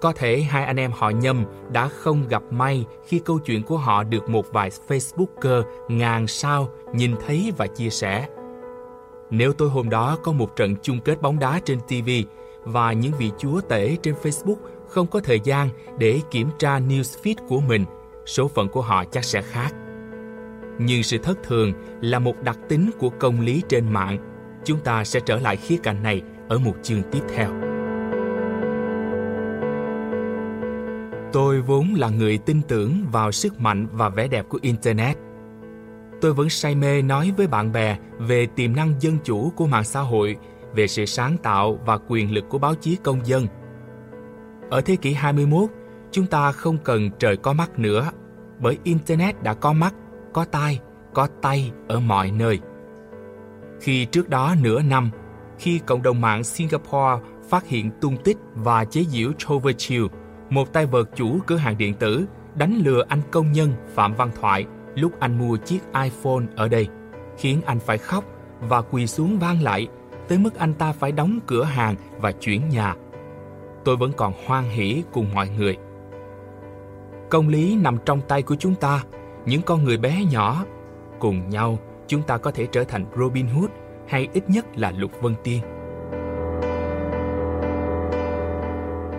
Có 0.00 0.12
thể 0.12 0.40
hai 0.40 0.64
anh 0.64 0.76
em 0.76 0.90
họ 0.94 1.10
nhâm 1.10 1.44
đã 1.72 1.88
không 1.88 2.28
gặp 2.28 2.42
may 2.50 2.84
khi 3.06 3.18
câu 3.18 3.38
chuyện 3.38 3.62
của 3.62 3.76
họ 3.76 4.04
được 4.04 4.28
một 4.28 4.52
vài 4.52 4.70
Facebooker 4.88 5.62
ngàn 5.88 6.26
sao 6.26 6.68
nhìn 6.92 7.14
thấy 7.26 7.52
và 7.56 7.66
chia 7.66 7.90
sẻ. 7.90 8.28
Nếu 9.30 9.52
tôi 9.52 9.68
hôm 9.68 9.90
đó 9.90 10.18
có 10.22 10.32
một 10.32 10.56
trận 10.56 10.76
chung 10.82 11.00
kết 11.00 11.22
bóng 11.22 11.38
đá 11.38 11.60
trên 11.64 11.80
TV 11.80 12.10
và 12.64 12.92
những 12.92 13.12
vị 13.18 13.30
chúa 13.38 13.60
tể 13.60 13.96
trên 14.02 14.14
Facebook 14.22 14.56
không 14.88 15.06
có 15.06 15.20
thời 15.20 15.40
gian 15.40 15.68
để 15.98 16.20
kiểm 16.30 16.48
tra 16.58 16.78
newsfeed 16.78 17.34
của 17.48 17.60
mình, 17.60 17.84
số 18.26 18.48
phận 18.48 18.68
của 18.68 18.82
họ 18.82 19.04
chắc 19.04 19.24
sẽ 19.24 19.42
khác. 19.42 19.74
Nhưng 20.78 21.02
sự 21.02 21.18
thất 21.18 21.38
thường 21.42 21.72
là 22.00 22.18
một 22.18 22.42
đặc 22.42 22.58
tính 22.68 22.90
của 22.98 23.10
công 23.10 23.40
lý 23.40 23.62
trên 23.68 23.92
mạng. 23.92 24.18
Chúng 24.64 24.80
ta 24.80 25.04
sẽ 25.04 25.20
trở 25.20 25.36
lại 25.36 25.56
khía 25.56 25.76
cạnh 25.82 26.02
này 26.02 26.22
ở 26.48 26.58
một 26.58 26.74
chương 26.82 27.02
tiếp 27.12 27.20
theo. 27.34 27.50
Tôi 31.32 31.60
vốn 31.60 31.94
là 31.96 32.08
người 32.08 32.38
tin 32.38 32.62
tưởng 32.68 33.06
vào 33.12 33.32
sức 33.32 33.60
mạnh 33.60 33.86
và 33.92 34.08
vẻ 34.08 34.28
đẹp 34.28 34.46
của 34.48 34.58
Internet. 34.62 35.16
Tôi 36.20 36.32
vẫn 36.32 36.48
say 36.48 36.74
mê 36.74 37.02
nói 37.02 37.32
với 37.36 37.46
bạn 37.46 37.72
bè 37.72 37.98
về 38.18 38.46
tiềm 38.46 38.76
năng 38.76 39.00
dân 39.00 39.18
chủ 39.24 39.52
của 39.56 39.66
mạng 39.66 39.84
xã 39.84 40.00
hội, 40.00 40.36
về 40.74 40.86
sự 40.86 41.04
sáng 41.04 41.36
tạo 41.42 41.78
và 41.86 41.98
quyền 42.08 42.34
lực 42.34 42.44
của 42.48 42.58
báo 42.58 42.74
chí 42.74 42.96
công 42.96 43.26
dân. 43.26 43.46
Ở 44.70 44.80
thế 44.80 44.96
kỷ 44.96 45.12
21, 45.12 45.70
chúng 46.10 46.26
ta 46.26 46.52
không 46.52 46.78
cần 46.84 47.10
trời 47.18 47.36
có 47.36 47.52
mắt 47.52 47.78
nữa, 47.78 48.10
bởi 48.58 48.78
Internet 48.84 49.42
đã 49.42 49.54
có 49.54 49.72
mắt, 49.72 49.94
có 50.32 50.44
tai, 50.44 50.80
có 51.14 51.28
tay 51.42 51.72
ở 51.88 52.00
mọi 52.00 52.30
nơi. 52.30 52.60
Khi 53.80 54.04
trước 54.04 54.28
đó 54.28 54.54
nửa 54.62 54.82
năm, 54.82 55.10
khi 55.58 55.80
cộng 55.86 56.02
đồng 56.02 56.20
mạng 56.20 56.44
Singapore 56.44 57.22
phát 57.48 57.66
hiện 57.66 57.90
tung 58.00 58.16
tích 58.24 58.36
và 58.54 58.84
chế 58.84 59.04
giễu 59.04 59.32
Trover 59.38 59.76
Chiu, 59.76 60.08
một 60.50 60.72
tay 60.72 60.86
vợt 60.86 61.06
chủ 61.14 61.38
cửa 61.46 61.56
hàng 61.56 61.78
điện 61.78 61.94
tử, 61.94 62.26
đánh 62.54 62.74
lừa 62.84 63.04
anh 63.08 63.20
công 63.30 63.52
nhân 63.52 63.72
Phạm 63.94 64.14
Văn 64.14 64.30
Thoại 64.40 64.66
lúc 64.94 65.12
anh 65.20 65.38
mua 65.38 65.56
chiếc 65.56 65.78
iPhone 66.02 66.44
ở 66.56 66.68
đây, 66.68 66.88
khiến 67.38 67.60
anh 67.66 67.78
phải 67.78 67.98
khóc 67.98 68.24
và 68.60 68.82
quỳ 68.82 69.06
xuống 69.06 69.38
van 69.38 69.62
lại, 69.62 69.88
tới 70.28 70.38
mức 70.38 70.54
anh 70.54 70.74
ta 70.74 70.92
phải 70.92 71.12
đóng 71.12 71.38
cửa 71.46 71.64
hàng 71.64 71.94
và 72.18 72.32
chuyển 72.32 72.68
nhà. 72.68 72.94
Tôi 73.84 73.96
vẫn 73.96 74.12
còn 74.16 74.32
hoan 74.46 74.64
hỉ 74.64 75.02
cùng 75.12 75.34
mọi 75.34 75.48
người. 75.48 75.76
Công 77.30 77.48
lý 77.48 77.76
nằm 77.76 77.98
trong 78.04 78.20
tay 78.20 78.42
của 78.42 78.56
chúng 78.56 78.74
ta, 78.74 79.04
những 79.46 79.62
con 79.62 79.84
người 79.84 79.98
bé 79.98 80.24
nhỏ. 80.30 80.64
Cùng 81.18 81.48
nhau, 81.48 81.78
chúng 82.06 82.22
ta 82.22 82.38
có 82.38 82.50
thể 82.50 82.66
trở 82.72 82.84
thành 82.84 83.06
Robin 83.16 83.46
Hood 83.46 83.70
hay 84.08 84.28
ít 84.32 84.50
nhất 84.50 84.66
là 84.78 84.92
Lục 84.96 85.10
Vân 85.20 85.34
Tiên. 85.42 85.60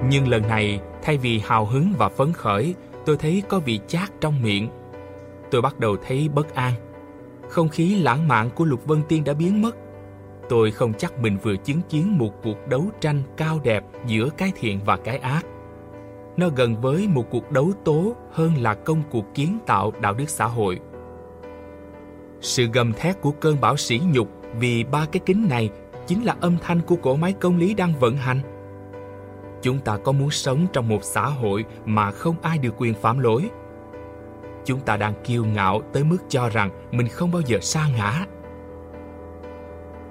Nhưng 0.09 0.27
lần 0.27 0.41
này, 0.41 0.81
thay 1.01 1.17
vì 1.17 1.39
hào 1.39 1.65
hứng 1.65 1.93
và 1.97 2.09
phấn 2.09 2.33
khởi, 2.33 2.75
tôi 3.05 3.17
thấy 3.17 3.43
có 3.47 3.59
vị 3.59 3.79
chát 3.87 4.09
trong 4.21 4.41
miệng. 4.41 4.69
Tôi 5.51 5.61
bắt 5.61 5.79
đầu 5.79 5.95
thấy 6.07 6.29
bất 6.33 6.55
an. 6.55 6.73
Không 7.49 7.69
khí 7.69 7.95
lãng 7.95 8.27
mạn 8.27 8.49
của 8.55 8.65
Lục 8.65 8.85
Vân 8.85 9.01
Tiên 9.07 9.23
đã 9.23 9.33
biến 9.33 9.61
mất. 9.61 9.75
Tôi 10.49 10.71
không 10.71 10.93
chắc 10.93 11.19
mình 11.19 11.37
vừa 11.43 11.55
chứng 11.55 11.81
kiến 11.89 12.17
một 12.17 12.31
cuộc 12.43 12.67
đấu 12.67 12.85
tranh 12.99 13.23
cao 13.37 13.59
đẹp 13.63 13.83
giữa 14.05 14.29
cái 14.37 14.51
thiện 14.55 14.79
và 14.85 14.97
cái 14.97 15.17
ác. 15.17 15.45
Nó 16.37 16.49
gần 16.55 16.81
với 16.81 17.07
một 17.07 17.25
cuộc 17.29 17.51
đấu 17.51 17.71
tố 17.83 18.15
hơn 18.31 18.51
là 18.57 18.73
công 18.73 19.03
cuộc 19.11 19.25
kiến 19.33 19.57
tạo 19.65 19.91
đạo 20.01 20.13
đức 20.13 20.29
xã 20.29 20.45
hội. 20.45 20.79
Sự 22.41 22.67
gầm 22.73 22.93
thét 22.93 23.21
của 23.21 23.31
cơn 23.31 23.57
bão 23.61 23.77
sỉ 23.77 24.01
nhục 24.13 24.29
vì 24.55 24.83
ba 24.83 25.05
cái 25.11 25.19
kính 25.25 25.47
này 25.49 25.69
chính 26.07 26.23
là 26.23 26.35
âm 26.41 26.57
thanh 26.61 26.81
của 26.81 26.95
cỗ 26.95 27.15
máy 27.15 27.33
công 27.33 27.57
lý 27.57 27.73
đang 27.73 27.93
vận 27.99 28.17
hành. 28.17 28.41
Chúng 29.61 29.79
ta 29.79 29.97
có 29.97 30.11
muốn 30.11 30.31
sống 30.31 30.67
trong 30.73 30.87
một 30.87 31.03
xã 31.03 31.25
hội 31.25 31.65
mà 31.85 32.11
không 32.11 32.35
ai 32.41 32.57
được 32.57 32.73
quyền 32.77 32.93
phạm 32.93 33.19
lỗi. 33.19 33.49
Chúng 34.65 34.79
ta 34.79 34.97
đang 34.97 35.13
kiêu 35.23 35.45
ngạo 35.45 35.81
tới 35.93 36.03
mức 36.03 36.17
cho 36.29 36.49
rằng 36.49 36.69
mình 36.91 37.07
không 37.07 37.31
bao 37.31 37.41
giờ 37.45 37.57
sa 37.61 37.87
ngã. 37.97 38.25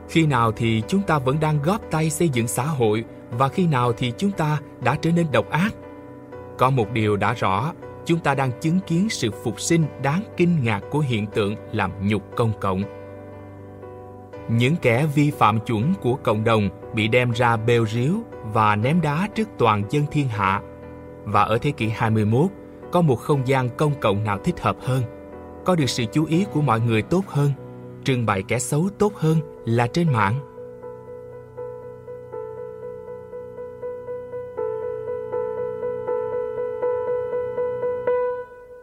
Khi 0.08 0.26
nào 0.26 0.52
thì 0.52 0.82
chúng 0.88 1.02
ta 1.02 1.18
vẫn 1.18 1.40
đang 1.40 1.62
góp 1.62 1.80
tay 1.90 2.10
xây 2.10 2.28
dựng 2.28 2.48
xã 2.48 2.64
hội 2.64 3.04
và 3.30 3.48
khi 3.48 3.66
nào 3.66 3.92
thì 3.92 4.12
chúng 4.18 4.30
ta 4.30 4.60
đã 4.80 4.96
trở 4.96 5.10
nên 5.10 5.26
độc 5.32 5.50
ác. 5.50 5.74
Có 6.58 6.70
một 6.70 6.92
điều 6.92 7.16
đã 7.16 7.32
rõ, 7.32 7.72
chúng 8.04 8.20
ta 8.20 8.34
đang 8.34 8.50
chứng 8.60 8.80
kiến 8.86 9.08
sự 9.10 9.30
phục 9.44 9.60
sinh 9.60 9.84
đáng 10.02 10.22
kinh 10.36 10.64
ngạc 10.64 10.80
của 10.90 10.98
hiện 10.98 11.26
tượng 11.26 11.54
làm 11.72 12.08
nhục 12.08 12.36
công 12.36 12.52
cộng 12.60 12.82
những 14.48 14.76
kẻ 14.76 15.06
vi 15.14 15.30
phạm 15.30 15.60
chuẩn 15.60 15.94
của 16.02 16.14
cộng 16.14 16.44
đồng 16.44 16.68
bị 16.94 17.08
đem 17.08 17.30
ra 17.30 17.56
bêu 17.56 17.86
ríu 17.86 18.14
và 18.42 18.76
ném 18.76 19.00
đá 19.00 19.28
trước 19.34 19.48
toàn 19.58 19.82
dân 19.90 20.04
thiên 20.10 20.28
hạ. 20.28 20.62
Và 21.24 21.42
ở 21.42 21.58
thế 21.58 21.70
kỷ 21.70 21.88
21, 21.88 22.50
có 22.92 23.00
một 23.00 23.16
không 23.16 23.46
gian 23.46 23.68
công 23.68 24.00
cộng 24.00 24.24
nào 24.24 24.38
thích 24.44 24.60
hợp 24.60 24.76
hơn, 24.80 25.02
có 25.64 25.74
được 25.74 25.90
sự 25.90 26.04
chú 26.12 26.24
ý 26.24 26.44
của 26.52 26.60
mọi 26.60 26.80
người 26.80 27.02
tốt 27.02 27.24
hơn, 27.26 27.50
trưng 28.04 28.26
bày 28.26 28.42
kẻ 28.48 28.58
xấu 28.58 28.88
tốt 28.98 29.14
hơn 29.14 29.36
là 29.64 29.86
trên 29.86 30.12
mạng. 30.12 30.34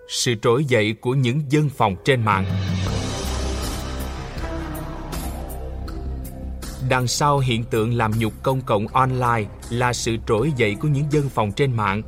Sự 0.08 0.36
trỗi 0.42 0.66
dậy 0.66 0.96
của 1.02 1.14
những 1.14 1.42
dân 1.50 1.70
phòng 1.70 1.96
trên 2.04 2.26
mạng 2.26 2.46
Đằng 6.94 7.08
sau 7.08 7.40
hiện 7.40 7.64
tượng 7.64 7.94
làm 7.94 8.12
nhục 8.12 8.34
công 8.44 8.62
cộng 8.62 8.88
online 8.88 9.50
là 9.70 9.94
sự 9.94 10.18
trỗi 10.28 10.54
dậy 10.56 10.76
của 10.76 10.88
những 10.88 11.06
dân 11.12 11.30
phòng 11.30 11.52
trên 11.52 11.78
mạng. 11.78 12.02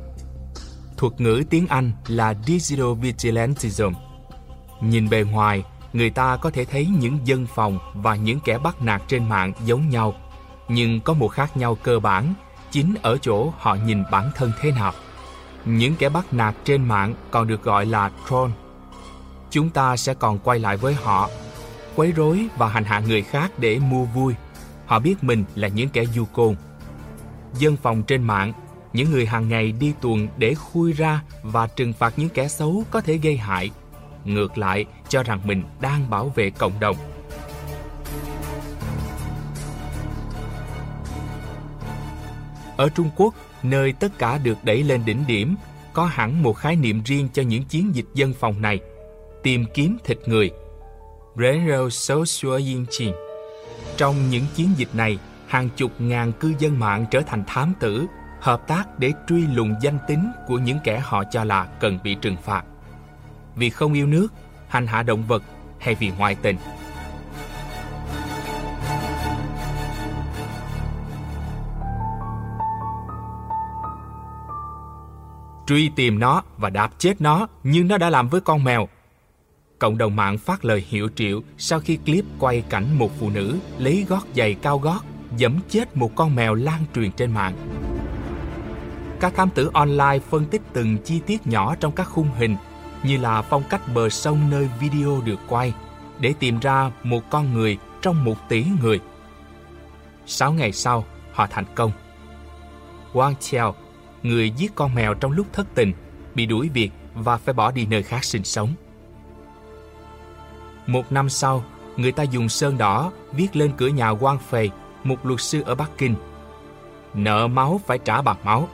Thuật 0.96 1.20
ngữ 1.20 1.42
tiếng 1.50 1.66
Anh 1.66 1.92
là 2.06 2.34
Digital 2.46 2.92
Vigilantism. 3.00 3.92
Nhìn 4.80 5.08
bề 5.08 5.22
ngoài, 5.22 5.64
người 5.92 6.10
ta 6.10 6.36
có 6.36 6.50
thể 6.50 6.64
thấy 6.64 6.86
những 7.00 7.18
dân 7.24 7.46
phòng 7.54 7.78
và 7.94 8.16
những 8.16 8.40
kẻ 8.40 8.58
bắt 8.58 8.82
nạt 8.82 9.02
trên 9.08 9.28
mạng 9.28 9.52
giống 9.64 9.88
nhau. 9.88 10.14
Nhưng 10.68 11.00
có 11.00 11.12
một 11.12 11.28
khác 11.28 11.56
nhau 11.56 11.74
cơ 11.82 11.98
bản, 11.98 12.34
chính 12.70 12.94
ở 13.02 13.18
chỗ 13.22 13.52
họ 13.58 13.74
nhìn 13.74 14.02
bản 14.10 14.30
thân 14.34 14.52
thế 14.60 14.70
nào. 14.70 14.92
Những 15.64 15.94
kẻ 15.96 16.08
bắt 16.08 16.34
nạt 16.34 16.54
trên 16.64 16.88
mạng 16.88 17.14
còn 17.30 17.46
được 17.46 17.62
gọi 17.62 17.86
là 17.86 18.10
troll. 18.30 18.50
Chúng 19.50 19.70
ta 19.70 19.96
sẽ 19.96 20.14
còn 20.14 20.38
quay 20.38 20.58
lại 20.58 20.76
với 20.76 20.94
họ 20.94 21.30
quấy 21.96 22.12
rối 22.12 22.46
và 22.56 22.68
hành 22.68 22.84
hạ 22.84 23.00
người 23.00 23.22
khác 23.22 23.50
để 23.58 23.78
mua 23.78 24.04
vui. 24.04 24.34
Họ 24.86 24.98
biết 24.98 25.24
mình 25.24 25.44
là 25.54 25.68
những 25.68 25.88
kẻ 25.88 26.04
du 26.04 26.24
côn. 26.24 26.54
Dân 27.58 27.76
phòng 27.76 28.02
trên 28.02 28.22
mạng, 28.22 28.52
những 28.92 29.10
người 29.10 29.26
hàng 29.26 29.48
ngày 29.48 29.72
đi 29.72 29.92
tuần 30.00 30.28
để 30.36 30.54
khui 30.54 30.92
ra 30.92 31.22
và 31.42 31.66
trừng 31.66 31.92
phạt 31.92 32.14
những 32.16 32.28
kẻ 32.28 32.48
xấu 32.48 32.84
có 32.90 33.00
thể 33.00 33.16
gây 33.16 33.36
hại. 33.36 33.70
Ngược 34.24 34.58
lại, 34.58 34.84
cho 35.08 35.22
rằng 35.22 35.40
mình 35.44 35.62
đang 35.80 36.10
bảo 36.10 36.28
vệ 36.28 36.50
cộng 36.50 36.80
đồng. 36.80 36.96
Ở 42.76 42.88
Trung 42.88 43.10
Quốc, 43.16 43.34
nơi 43.62 43.92
tất 43.92 44.18
cả 44.18 44.38
được 44.38 44.58
đẩy 44.64 44.82
lên 44.82 45.04
đỉnh 45.04 45.24
điểm, 45.26 45.56
có 45.92 46.04
hẳn 46.04 46.42
một 46.42 46.52
khái 46.52 46.76
niệm 46.76 47.02
riêng 47.04 47.28
cho 47.32 47.42
những 47.42 47.64
chiến 47.64 47.94
dịch 47.94 48.06
dân 48.14 48.34
phòng 48.40 48.62
này. 48.62 48.80
Tìm 49.42 49.64
kiếm 49.74 49.96
thịt 50.04 50.18
người. 50.26 50.50
Renro 51.36 51.88
Social 51.90 52.62
trong 53.96 54.30
những 54.30 54.44
chiến 54.54 54.68
dịch 54.76 54.94
này, 54.94 55.18
hàng 55.46 55.68
chục 55.76 55.92
ngàn 55.98 56.32
cư 56.32 56.54
dân 56.58 56.78
mạng 56.78 57.06
trở 57.10 57.20
thành 57.20 57.44
thám 57.46 57.72
tử, 57.80 58.06
hợp 58.40 58.68
tác 58.68 58.98
để 58.98 59.12
truy 59.28 59.46
lùng 59.46 59.74
danh 59.82 59.98
tính 60.08 60.30
của 60.46 60.58
những 60.58 60.78
kẻ 60.84 60.98
họ 61.04 61.24
cho 61.24 61.44
là 61.44 61.64
cần 61.80 61.98
bị 62.04 62.14
trừng 62.14 62.36
phạt. 62.44 62.64
Vì 63.54 63.70
không 63.70 63.92
yêu 63.92 64.06
nước, 64.06 64.28
hành 64.68 64.86
hạ 64.86 65.02
động 65.02 65.22
vật 65.22 65.42
hay 65.78 65.94
vì 65.94 66.10
ngoại 66.18 66.34
tình. 66.34 66.56
truy 75.66 75.88
tìm 75.88 76.18
nó 76.18 76.42
và 76.56 76.70
đạp 76.70 76.90
chết 76.98 77.20
nó 77.20 77.46
như 77.62 77.84
nó 77.84 77.98
đã 77.98 78.10
làm 78.10 78.28
với 78.28 78.40
con 78.40 78.64
mèo. 78.64 78.88
Cộng 79.78 79.98
đồng 79.98 80.16
mạng 80.16 80.38
phát 80.38 80.64
lời 80.64 80.84
hiệu 80.88 81.08
triệu 81.14 81.40
sau 81.58 81.80
khi 81.80 81.96
clip 81.96 82.24
quay 82.38 82.62
cảnh 82.68 82.98
một 82.98 83.10
phụ 83.18 83.30
nữ 83.30 83.58
lấy 83.78 84.04
gót 84.08 84.26
giày 84.36 84.54
cao 84.54 84.78
gót 84.78 85.00
dẫm 85.36 85.60
chết 85.68 85.96
một 85.96 86.10
con 86.14 86.34
mèo 86.34 86.54
lan 86.54 86.84
truyền 86.94 87.12
trên 87.12 87.32
mạng. 87.32 87.54
Các 89.20 89.34
thám 89.34 89.50
tử 89.50 89.70
online 89.74 90.18
phân 90.30 90.44
tích 90.44 90.62
từng 90.72 90.98
chi 91.04 91.20
tiết 91.26 91.46
nhỏ 91.46 91.74
trong 91.80 91.92
các 91.92 92.04
khung 92.04 92.28
hình 92.36 92.56
như 93.02 93.16
là 93.16 93.42
phong 93.42 93.62
cách 93.70 93.80
bờ 93.94 94.08
sông 94.08 94.50
nơi 94.50 94.68
video 94.80 95.22
được 95.24 95.38
quay 95.48 95.74
để 96.20 96.34
tìm 96.38 96.60
ra 96.60 96.90
một 97.02 97.30
con 97.30 97.54
người 97.54 97.78
trong 98.02 98.24
một 98.24 98.48
tỷ 98.48 98.64
người. 98.82 99.00
Sáu 100.26 100.52
ngày 100.52 100.72
sau, 100.72 101.04
họ 101.32 101.46
thành 101.50 101.64
công. 101.74 101.92
Wang 103.12 103.34
Chiao 103.40 103.74
người 104.22 104.50
giết 104.50 104.74
con 104.74 104.94
mèo 104.94 105.14
trong 105.14 105.32
lúc 105.32 105.46
thất 105.52 105.66
tình, 105.74 105.92
bị 106.34 106.46
đuổi 106.46 106.68
việc 106.68 106.90
và 107.14 107.36
phải 107.36 107.54
bỏ 107.54 107.70
đi 107.70 107.86
nơi 107.86 108.02
khác 108.02 108.24
sinh 108.24 108.44
sống. 108.44 108.74
Một 110.86 111.12
năm 111.12 111.28
sau, 111.28 111.64
người 111.96 112.12
ta 112.12 112.22
dùng 112.22 112.48
sơn 112.48 112.78
đỏ 112.78 113.12
viết 113.32 113.56
lên 113.56 113.72
cửa 113.76 113.88
nhà 113.88 114.10
quan 114.10 114.38
phề, 114.38 114.68
một 115.04 115.26
luật 115.26 115.40
sư 115.40 115.62
ở 115.66 115.74
Bắc 115.74 115.90
Kinh. 115.98 116.14
Nợ 117.14 117.46
máu 117.46 117.80
phải 117.86 117.98
trả 117.98 118.22
bằng 118.22 118.36
máu. 118.44 118.68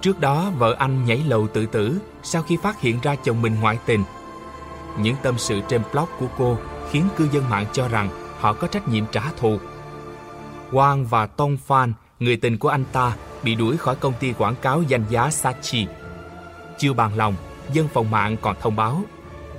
Trước 0.00 0.20
đó, 0.20 0.50
vợ 0.58 0.74
anh 0.78 1.04
nhảy 1.04 1.22
lầu 1.26 1.48
tự 1.48 1.66
tử 1.66 1.98
sau 2.22 2.42
khi 2.42 2.56
phát 2.62 2.80
hiện 2.80 2.98
ra 3.02 3.14
chồng 3.14 3.42
mình 3.42 3.56
ngoại 3.60 3.78
tình. 3.86 4.04
Những 4.98 5.16
tâm 5.22 5.38
sự 5.38 5.60
trên 5.68 5.82
blog 5.92 6.08
của 6.18 6.26
cô 6.38 6.58
khiến 6.90 7.08
cư 7.16 7.28
dân 7.32 7.50
mạng 7.50 7.66
cho 7.72 7.88
rằng 7.88 8.08
họ 8.40 8.52
có 8.52 8.66
trách 8.66 8.88
nhiệm 8.88 9.04
trả 9.12 9.22
thù. 9.36 9.58
Wang 10.72 11.04
và 11.04 11.26
Tong 11.26 11.56
Fan, 11.68 11.92
người 12.20 12.36
tình 12.36 12.58
của 12.58 12.68
anh 12.68 12.84
ta, 12.92 13.16
bị 13.42 13.54
đuổi 13.54 13.76
khỏi 13.76 13.96
công 13.96 14.12
ty 14.20 14.32
quảng 14.32 14.54
cáo 14.62 14.82
danh 14.82 15.04
giá 15.10 15.30
Sachi. 15.30 15.86
Chưa 16.78 16.92
bằng 16.92 17.16
lòng, 17.16 17.34
dân 17.72 17.88
phòng 17.94 18.10
mạng 18.10 18.36
còn 18.40 18.56
thông 18.60 18.76
báo 18.76 19.02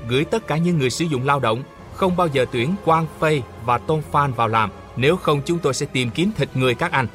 gửi 0.08 0.26
tất 0.26 0.48
cả 0.48 0.58
những 0.58 0.78
người 0.78 0.90
sử 0.90 1.06
dụng 1.06 1.26
lao 1.26 1.40
động 1.40 1.64
không 1.94 2.16
bao 2.16 2.28
giờ 2.28 2.46
tuyển 2.52 2.76
Quang 2.86 3.06
Phây 3.20 3.44
và 3.66 3.78
Tôn 3.78 4.02
Phan 4.12 4.34
vào 4.34 4.48
làm, 4.48 4.70
nếu 4.96 5.18
không 5.18 5.42
chúng 5.46 5.60
tôi 5.60 5.74
sẽ 5.74 5.86
tìm 5.86 6.10
kiếm 6.10 6.32
thịt 6.38 6.50
người 6.54 6.76
các 6.76 6.92
anh. 6.92 7.08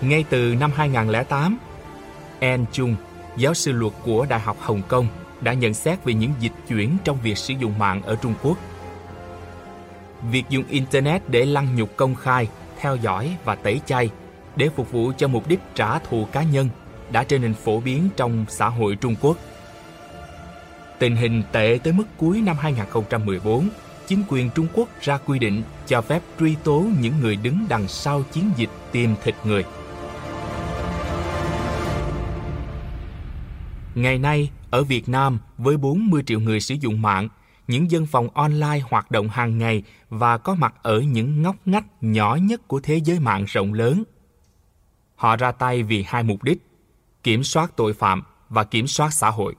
Ngay 0.00 0.24
từ 0.30 0.54
năm 0.60 0.70
2008, 0.74 1.58
En 2.38 2.64
Chung, 2.72 2.96
giáo 3.36 3.54
sư 3.54 3.72
luật 3.72 3.92
của 4.04 4.26
Đại 4.28 4.40
học 4.40 4.56
Hồng 4.60 4.82
Kông, 4.88 5.08
đã 5.40 5.52
nhận 5.52 5.74
xét 5.74 6.04
về 6.04 6.14
những 6.14 6.32
dịch 6.40 6.52
chuyển 6.68 6.96
trong 7.04 7.18
việc 7.22 7.38
sử 7.38 7.54
dụng 7.54 7.78
mạng 7.78 8.02
ở 8.02 8.16
Trung 8.16 8.34
Quốc. 8.42 8.58
Việc 10.30 10.44
dùng 10.48 10.64
Internet 10.68 11.28
để 11.28 11.44
lăng 11.44 11.76
nhục 11.76 11.96
công 11.96 12.14
khai 12.14 12.48
theo 12.78 12.96
dõi 12.96 13.36
và 13.44 13.54
tẩy 13.54 13.80
chay 13.86 14.10
để 14.56 14.68
phục 14.76 14.92
vụ 14.92 15.12
cho 15.16 15.28
mục 15.28 15.48
đích 15.48 15.60
trả 15.74 15.98
thù 15.98 16.26
cá 16.32 16.42
nhân 16.42 16.68
đã 17.12 17.24
trở 17.24 17.38
nên 17.38 17.54
phổ 17.54 17.80
biến 17.80 18.08
trong 18.16 18.44
xã 18.48 18.68
hội 18.68 18.96
Trung 18.96 19.14
Quốc. 19.20 19.36
Tình 20.98 21.16
hình 21.16 21.42
tệ 21.52 21.78
tới 21.84 21.92
mức 21.92 22.04
cuối 22.16 22.40
năm 22.40 22.56
2014, 22.60 23.68
chính 24.06 24.22
quyền 24.28 24.50
Trung 24.50 24.66
Quốc 24.74 24.88
ra 25.00 25.18
quy 25.18 25.38
định 25.38 25.62
cho 25.86 26.00
phép 26.00 26.22
truy 26.40 26.54
tố 26.64 26.86
những 27.00 27.20
người 27.20 27.36
đứng 27.36 27.66
đằng 27.68 27.88
sau 27.88 28.22
chiến 28.32 28.50
dịch 28.56 28.70
tìm 28.92 29.14
thịt 29.22 29.34
người. 29.44 29.64
Ngày 33.94 34.18
nay, 34.18 34.50
ở 34.70 34.84
Việt 34.84 35.08
Nam, 35.08 35.38
với 35.58 35.76
40 35.76 36.22
triệu 36.26 36.40
người 36.40 36.60
sử 36.60 36.74
dụng 36.74 37.02
mạng, 37.02 37.28
những 37.68 37.90
dân 37.90 38.06
phòng 38.06 38.28
online 38.34 38.80
hoạt 38.90 39.10
động 39.10 39.28
hàng 39.28 39.58
ngày 39.58 39.82
và 40.08 40.38
có 40.38 40.54
mặt 40.54 40.74
ở 40.82 41.00
những 41.00 41.42
ngóc 41.42 41.56
ngách 41.64 41.84
nhỏ 42.00 42.38
nhất 42.42 42.68
của 42.68 42.80
thế 42.82 43.00
giới 43.04 43.20
mạng 43.20 43.44
rộng 43.48 43.72
lớn. 43.72 44.04
Họ 45.14 45.36
ra 45.36 45.52
tay 45.52 45.82
vì 45.82 46.04
hai 46.08 46.22
mục 46.22 46.42
đích: 46.42 46.58
kiểm 47.26 47.44
soát 47.44 47.76
tội 47.76 47.92
phạm 47.92 48.22
và 48.48 48.64
kiểm 48.64 48.86
soát 48.86 49.12
xã 49.12 49.30
hội. 49.30 49.54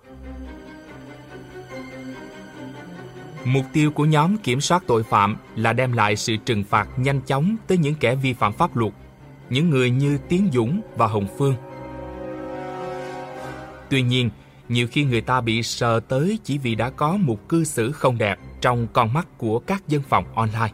Mục 3.46 3.66
tiêu 3.74 3.92
của 3.92 4.06
nhóm 4.06 4.38
kiểm 4.38 4.62
soát 4.62 4.84
tội 4.88 5.04
phạm 5.04 5.36
là 5.56 5.74
đem 5.74 5.92
lại 5.92 6.16
sự 6.16 6.36
trừng 6.46 6.64
phạt 6.64 6.88
nhanh 6.98 7.22
chóng 7.22 7.56
tới 7.68 7.78
những 7.78 7.96
kẻ 7.96 8.16
vi 8.16 8.34
phạm 8.34 8.54
pháp 8.54 8.76
luật, 8.76 8.94
những 9.50 9.70
người 9.70 9.90
như 9.90 10.18
Tiến 10.30 10.50
Dũng 10.54 10.82
và 10.96 11.08
Hồng 11.08 11.28
Phương. 11.38 11.56
Tuy 13.90 14.02
nhiên, 14.02 14.30
nhiều 14.70 14.88
khi 14.92 15.04
người 15.04 15.22
ta 15.22 15.42
bị 15.42 15.64
sờ 15.64 16.00
tới 16.00 16.40
chỉ 16.44 16.58
vì 16.58 16.76
đã 16.76 16.90
có 16.90 17.18
một 17.18 17.50
cư 17.50 17.64
xử 17.64 17.92
không 17.92 18.18
đẹp 18.18 18.40
trong 18.62 18.88
con 18.94 19.14
mắt 19.14 19.28
của 19.38 19.60
các 19.60 19.88
dân 19.88 20.02
phòng 20.10 20.26
online. 20.36 20.74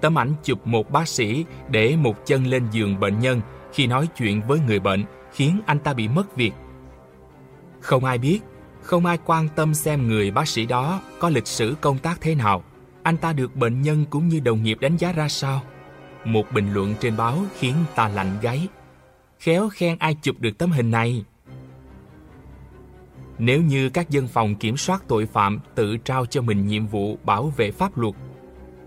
Tấm 0.00 0.18
ảnh 0.18 0.34
chụp 0.44 0.66
một 0.66 0.90
bác 0.90 1.08
sĩ 1.08 1.44
để 1.70 1.96
một 1.96 2.26
chân 2.26 2.46
lên 2.46 2.62
giường 2.72 3.00
bệnh 3.00 3.20
nhân 3.20 3.40
khi 3.72 3.86
nói 3.86 4.08
chuyện 4.16 4.42
với 4.48 4.60
người 4.66 4.80
bệnh 4.80 5.04
khiến 5.36 5.60
anh 5.66 5.78
ta 5.78 5.94
bị 5.94 6.08
mất 6.08 6.36
việc. 6.36 6.52
Không 7.80 8.04
ai 8.04 8.18
biết, 8.18 8.40
không 8.82 9.06
ai 9.06 9.18
quan 9.24 9.48
tâm 9.56 9.74
xem 9.74 10.08
người 10.08 10.30
bác 10.30 10.48
sĩ 10.48 10.66
đó 10.66 11.00
có 11.18 11.28
lịch 11.28 11.46
sử 11.46 11.76
công 11.80 11.98
tác 11.98 12.20
thế 12.20 12.34
nào, 12.34 12.62
anh 13.02 13.16
ta 13.16 13.32
được 13.32 13.56
bệnh 13.56 13.82
nhân 13.82 14.04
cũng 14.10 14.28
như 14.28 14.40
đồng 14.40 14.62
nghiệp 14.62 14.78
đánh 14.80 14.96
giá 14.96 15.12
ra 15.12 15.28
sao. 15.28 15.62
Một 16.24 16.52
bình 16.52 16.72
luận 16.72 16.94
trên 17.00 17.16
báo 17.16 17.38
khiến 17.58 17.74
ta 17.94 18.08
lạnh 18.08 18.38
gáy. 18.42 18.68
Khéo 19.38 19.68
khen 19.68 19.96
ai 19.98 20.16
chụp 20.22 20.36
được 20.38 20.58
tấm 20.58 20.70
hình 20.70 20.90
này. 20.90 21.24
Nếu 23.38 23.62
như 23.62 23.88
các 23.88 24.10
dân 24.10 24.28
phòng 24.28 24.54
kiểm 24.54 24.76
soát 24.76 25.02
tội 25.08 25.26
phạm 25.26 25.60
tự 25.74 25.96
trao 25.96 26.26
cho 26.26 26.42
mình 26.42 26.66
nhiệm 26.66 26.86
vụ 26.86 27.18
bảo 27.24 27.52
vệ 27.56 27.70
pháp 27.70 27.98
luật, 27.98 28.14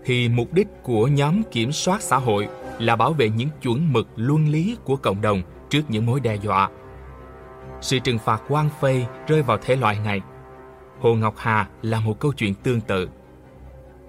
thì 0.04 0.28
mục 0.28 0.52
đích 0.52 0.68
của 0.82 1.06
nhóm 1.06 1.42
kiểm 1.52 1.72
soát 1.72 2.02
xã 2.02 2.16
hội 2.16 2.48
là 2.78 2.96
bảo 2.96 3.12
vệ 3.12 3.28
những 3.28 3.48
chuẩn 3.62 3.92
mực 3.92 4.08
luân 4.16 4.48
lý 4.48 4.76
của 4.84 4.96
cộng 4.96 5.20
đồng 5.20 5.42
trước 5.70 5.82
những 5.88 6.06
mối 6.06 6.20
đe 6.20 6.34
dọa. 6.34 6.70
Sự 7.80 7.98
trừng 7.98 8.18
phạt 8.18 8.42
quan 8.48 8.68
phê 8.80 9.06
rơi 9.26 9.42
vào 9.42 9.58
thể 9.58 9.76
loại 9.76 9.98
này. 10.04 10.20
Hồ 11.00 11.14
Ngọc 11.14 11.34
Hà 11.38 11.68
là 11.82 12.00
một 12.00 12.20
câu 12.20 12.32
chuyện 12.32 12.54
tương 12.54 12.80
tự. 12.80 13.08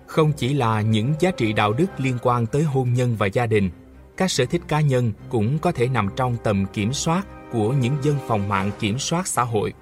Không 0.08 0.32
chỉ 0.38 0.54
là 0.54 0.82
những 0.82 1.14
giá 1.20 1.32
trị 1.32 1.54
đạo 1.54 1.74
đức 1.74 1.86
liên 1.98 2.18
quan 2.22 2.46
tới 2.46 2.64
hôn 2.64 2.94
nhân 2.94 3.16
và 3.20 3.28
gia 3.28 3.46
đình, 3.46 3.70
các 4.18 4.32
sở 4.32 4.46
thích 4.46 4.62
cá 4.68 4.82
nhân 4.82 5.12
cũng 5.30 5.60
có 5.60 5.72
thể 5.72 5.88
nằm 5.88 6.10
trong 6.16 6.38
tầm 6.44 6.66
kiểm 6.74 6.94
soát 6.94 7.28
của 7.52 7.74
những 7.74 7.96
dân 8.02 8.16
phòng 8.28 8.50
mạng 8.50 8.72
kiểm 8.80 9.00
soát 9.00 9.28
xã 9.28 9.44
hội. 9.44 9.74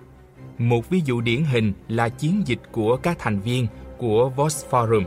Một 0.57 0.89
ví 0.89 1.01
dụ 1.05 1.21
điển 1.21 1.43
hình 1.43 1.73
là 1.87 2.09
chiến 2.09 2.41
dịch 2.45 2.59
của 2.71 2.97
các 2.97 3.19
thành 3.19 3.39
viên 3.39 3.67
của 3.97 4.29
Vox 4.29 4.65
Forum, 4.69 5.03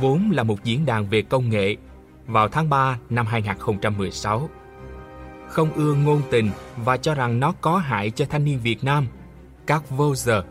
vốn 0.00 0.30
là 0.30 0.42
một 0.42 0.64
diễn 0.64 0.86
đàn 0.86 1.06
về 1.06 1.22
công 1.22 1.50
nghệ, 1.50 1.76
vào 2.26 2.48
tháng 2.48 2.70
3 2.70 2.98
năm 3.10 3.26
2016. 3.26 4.48
Không 5.50 5.72
ưa 5.72 5.94
ngôn 5.94 6.22
tình 6.30 6.50
và 6.76 6.96
cho 6.96 7.14
rằng 7.14 7.40
nó 7.40 7.52
có 7.60 7.78
hại 7.78 8.10
cho 8.10 8.24
thanh 8.30 8.44
niên 8.44 8.60
Việt 8.62 8.84
Nam, 8.84 9.06
các 9.66 9.90
Voser, 9.90 10.44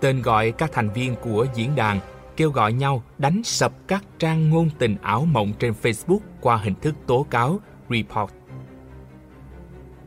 tên 0.00 0.22
gọi 0.22 0.52
các 0.52 0.72
thành 0.72 0.90
viên 0.90 1.14
của 1.16 1.46
diễn 1.54 1.74
đàn 1.74 2.00
kêu 2.36 2.50
gọi 2.50 2.72
nhau 2.72 3.02
đánh 3.18 3.42
sập 3.44 3.72
các 3.88 4.04
trang 4.18 4.50
ngôn 4.50 4.70
tình 4.78 4.96
ảo 5.02 5.24
mộng 5.24 5.52
trên 5.58 5.74
Facebook 5.82 6.18
qua 6.40 6.56
hình 6.56 6.74
thức 6.74 6.94
tố 7.06 7.26
cáo, 7.30 7.60
report 7.90 8.30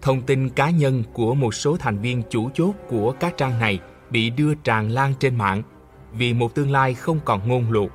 Thông 0.01 0.21
tin 0.21 0.49
cá 0.49 0.69
nhân 0.69 1.03
của 1.13 1.33
một 1.33 1.53
số 1.53 1.77
thành 1.77 1.99
viên 1.99 2.23
chủ 2.29 2.49
chốt 2.53 2.73
của 2.89 3.11
các 3.19 3.37
trang 3.37 3.59
này 3.59 3.79
bị 4.09 4.29
đưa 4.29 4.53
tràn 4.55 4.89
lan 4.89 5.13
trên 5.19 5.35
mạng 5.35 5.63
vì 6.11 6.33
một 6.33 6.55
tương 6.55 6.71
lai 6.71 6.93
không 6.93 7.19
còn 7.25 7.47
ngôn 7.47 7.71
luộc. 7.71 7.91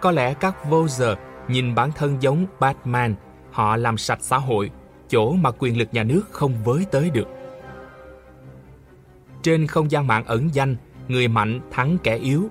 Có 0.00 0.10
lẽ 0.10 0.34
các 0.34 0.70
vô 0.70 0.88
giờ 0.88 1.16
nhìn 1.48 1.74
bản 1.74 1.92
thân 1.92 2.16
giống 2.20 2.46
Batman, 2.60 3.14
họ 3.50 3.76
làm 3.76 3.98
sạch 3.98 4.18
xã 4.22 4.38
hội, 4.38 4.70
chỗ 5.08 5.32
mà 5.32 5.50
quyền 5.58 5.78
lực 5.78 5.88
nhà 5.92 6.02
nước 6.02 6.22
không 6.30 6.54
với 6.64 6.86
tới 6.90 7.10
được. 7.10 7.28
Trên 9.42 9.66
không 9.66 9.90
gian 9.90 10.06
mạng 10.06 10.24
ẩn 10.24 10.48
danh, 10.52 10.76
người 11.08 11.28
mạnh 11.28 11.60
thắng 11.70 11.98
kẻ 12.02 12.16
yếu. 12.16 12.48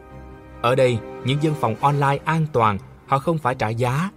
Ở 0.61 0.75
đây, 0.75 0.97
những 1.25 1.43
dân 1.43 1.53
phòng 1.55 1.75
online 1.81 2.19
an 2.25 2.45
toàn, 2.53 2.77
họ 3.07 3.19
không 3.19 3.37
phải 3.37 3.55
trả 3.55 3.69
giá. 3.69 4.09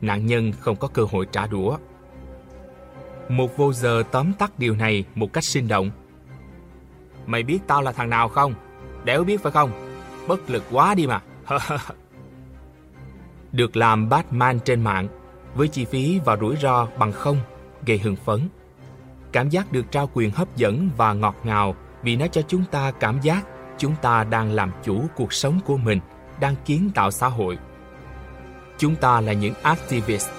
Nạn 0.00 0.26
nhân 0.26 0.52
không 0.52 0.76
có 0.76 0.88
cơ 0.88 1.06
hội 1.10 1.26
trả 1.32 1.46
đũa. 1.46 1.76
Một 3.28 3.56
vô 3.56 3.72
giờ 3.72 4.02
tóm 4.10 4.32
tắt 4.32 4.58
điều 4.58 4.74
này 4.74 5.04
một 5.14 5.32
cách 5.32 5.44
sinh 5.44 5.68
động. 5.68 5.90
Mày 7.26 7.42
biết 7.42 7.58
tao 7.66 7.82
là 7.82 7.92
thằng 7.92 8.10
nào 8.10 8.28
không? 8.28 8.54
Đéo 9.04 9.24
biết 9.24 9.42
phải 9.42 9.52
không? 9.52 9.70
Bất 10.28 10.50
lực 10.50 10.62
quá 10.70 10.94
đi 10.94 11.06
mà. 11.06 11.20
Được 13.52 13.76
làm 13.76 14.08
Batman 14.08 14.60
trên 14.60 14.80
mạng 14.80 15.08
với 15.54 15.68
chi 15.68 15.84
phí 15.84 16.20
và 16.24 16.36
rủi 16.36 16.56
ro 16.56 16.88
bằng 16.98 17.12
không 17.12 17.36
gây 17.86 17.98
hưng 17.98 18.16
phấn. 18.16 18.48
Cảm 19.32 19.48
giác 19.48 19.72
được 19.72 19.84
trao 19.90 20.10
quyền 20.14 20.30
hấp 20.30 20.56
dẫn 20.56 20.90
và 20.96 21.12
ngọt 21.12 21.36
ngào 21.44 21.76
vì 22.02 22.16
nó 22.16 22.26
cho 22.26 22.42
chúng 22.48 22.64
ta 22.70 22.90
cảm 22.90 23.20
giác 23.20 23.46
chúng 23.78 23.94
ta 24.02 24.24
đang 24.24 24.52
làm 24.52 24.72
chủ 24.84 25.06
cuộc 25.16 25.32
sống 25.32 25.60
của 25.64 25.76
mình, 25.76 26.00
đang 26.40 26.54
kiến 26.64 26.90
tạo 26.94 27.10
xã 27.10 27.28
hội. 27.28 27.58
Chúng 28.78 28.96
ta 28.96 29.20
là 29.20 29.32
những 29.32 29.54
activist. 29.62 30.30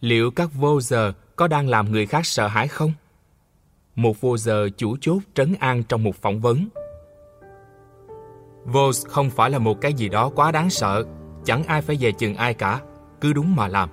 Liệu 0.00 0.30
các 0.30 0.48
vô 0.54 0.80
giờ 0.80 1.12
có 1.36 1.48
đang 1.48 1.68
làm 1.68 1.92
người 1.92 2.06
khác 2.06 2.26
sợ 2.26 2.46
hãi 2.46 2.68
không? 2.68 2.92
Một 3.94 4.20
vô 4.20 4.36
giờ 4.36 4.68
chủ 4.76 4.96
chốt 5.00 5.20
trấn 5.34 5.54
an 5.60 5.82
trong 5.82 6.02
một 6.02 6.16
phỏng 6.16 6.40
vấn. 6.40 6.68
Vos 8.72 9.06
không 9.06 9.30
phải 9.30 9.50
là 9.50 9.58
một 9.58 9.80
cái 9.80 9.92
gì 9.92 10.08
đó 10.08 10.30
quá 10.34 10.52
đáng 10.52 10.70
sợ, 10.70 11.04
chẳng 11.44 11.64
ai 11.64 11.82
phải 11.82 11.96
về 12.00 12.12
chừng 12.12 12.34
ai 12.34 12.54
cả, 12.54 12.80
cứ 13.20 13.32
đúng 13.32 13.56
mà 13.56 13.68
làm. 13.68 13.88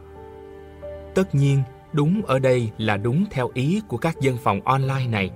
Tất 1.15 1.35
nhiên, 1.35 1.63
đúng 1.93 2.21
ở 2.27 2.39
đây 2.39 2.71
là 2.77 2.97
đúng 2.97 3.25
theo 3.31 3.49
ý 3.53 3.81
của 3.88 3.97
các 3.97 4.19
dân 4.21 4.38
phòng 4.38 4.61
online 4.65 5.07
này. 5.09 5.31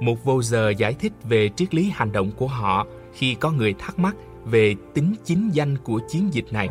Một 0.00 0.24
vô 0.24 0.42
giờ 0.42 0.70
giải 0.70 0.94
thích 0.94 1.12
về 1.24 1.48
triết 1.48 1.74
lý 1.74 1.90
hành 1.94 2.12
động 2.12 2.30
của 2.36 2.46
họ 2.46 2.86
khi 3.12 3.34
có 3.34 3.50
người 3.50 3.74
thắc 3.78 3.98
mắc 3.98 4.16
về 4.44 4.74
tính 4.94 5.14
chính 5.24 5.50
danh 5.52 5.78
của 5.78 6.00
chiến 6.08 6.34
dịch 6.34 6.52
này. 6.52 6.68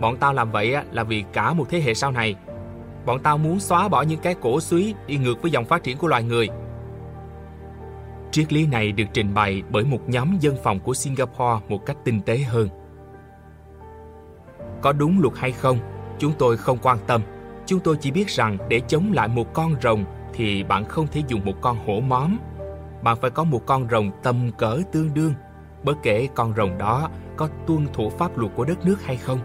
Bọn 0.00 0.16
tao 0.16 0.32
làm 0.32 0.50
vậy 0.50 0.76
là 0.92 1.04
vì 1.04 1.24
cả 1.32 1.52
một 1.52 1.64
thế 1.70 1.80
hệ 1.80 1.94
sau 1.94 2.10
này. 2.10 2.34
Bọn 3.06 3.22
tao 3.22 3.38
muốn 3.38 3.60
xóa 3.60 3.88
bỏ 3.88 4.02
những 4.02 4.20
cái 4.20 4.34
cổ 4.34 4.60
suý 4.60 4.94
đi 5.06 5.16
ngược 5.16 5.42
với 5.42 5.50
dòng 5.50 5.64
phát 5.64 5.82
triển 5.82 5.96
của 5.96 6.08
loài 6.08 6.22
người– 6.22 6.48
Triết 8.30 8.52
lý 8.52 8.66
này 8.66 8.92
được 8.92 9.04
trình 9.12 9.34
bày 9.34 9.62
bởi 9.70 9.84
một 9.84 10.08
nhóm 10.08 10.38
dân 10.40 10.56
phòng 10.62 10.80
của 10.80 10.94
Singapore 10.94 11.66
một 11.68 11.86
cách 11.86 11.96
tinh 12.04 12.20
tế 12.20 12.38
hơn. 12.38 12.68
Có 14.82 14.92
đúng 14.92 15.20
luật 15.20 15.34
hay 15.36 15.52
không, 15.52 15.78
chúng 16.18 16.32
tôi 16.38 16.56
không 16.56 16.78
quan 16.82 16.98
tâm. 17.06 17.22
Chúng 17.66 17.80
tôi 17.80 17.96
chỉ 18.00 18.10
biết 18.10 18.28
rằng 18.28 18.58
để 18.68 18.80
chống 18.80 19.12
lại 19.12 19.28
một 19.28 19.52
con 19.52 19.74
rồng 19.82 20.04
thì 20.34 20.64
bạn 20.64 20.84
không 20.84 21.06
thể 21.06 21.22
dùng 21.28 21.44
một 21.44 21.54
con 21.60 21.78
hổ 21.86 22.00
móm. 22.00 22.38
Bạn 23.02 23.16
phải 23.20 23.30
có 23.30 23.44
một 23.44 23.66
con 23.66 23.88
rồng 23.90 24.10
tầm 24.22 24.50
cỡ 24.58 24.80
tương 24.92 25.14
đương, 25.14 25.34
bất 25.84 25.96
kể 26.02 26.28
con 26.34 26.54
rồng 26.56 26.78
đó 26.78 27.10
có 27.36 27.48
tuân 27.66 27.86
thủ 27.92 28.10
pháp 28.10 28.38
luật 28.38 28.52
của 28.54 28.64
đất 28.64 28.84
nước 28.84 29.02
hay 29.04 29.16
không. 29.16 29.38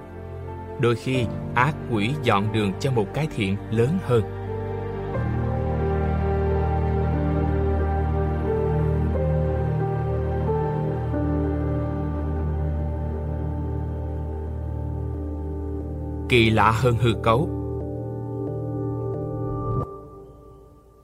Đôi 0.80 0.95
khi, 0.95 1.26
ác 1.56 1.76
quỷ 1.91 2.13
dọn 2.24 2.54
đường 2.54 2.71
cho 2.80 2.91
một 2.91 3.06
cái 3.13 3.28
thiện 3.36 3.58
lớn 3.71 3.98
hơn. 4.06 4.44
Kỳ 16.29 16.49
lạ 16.49 16.71
hơn 16.71 16.97
hư 16.97 17.13
cấu. 17.23 17.49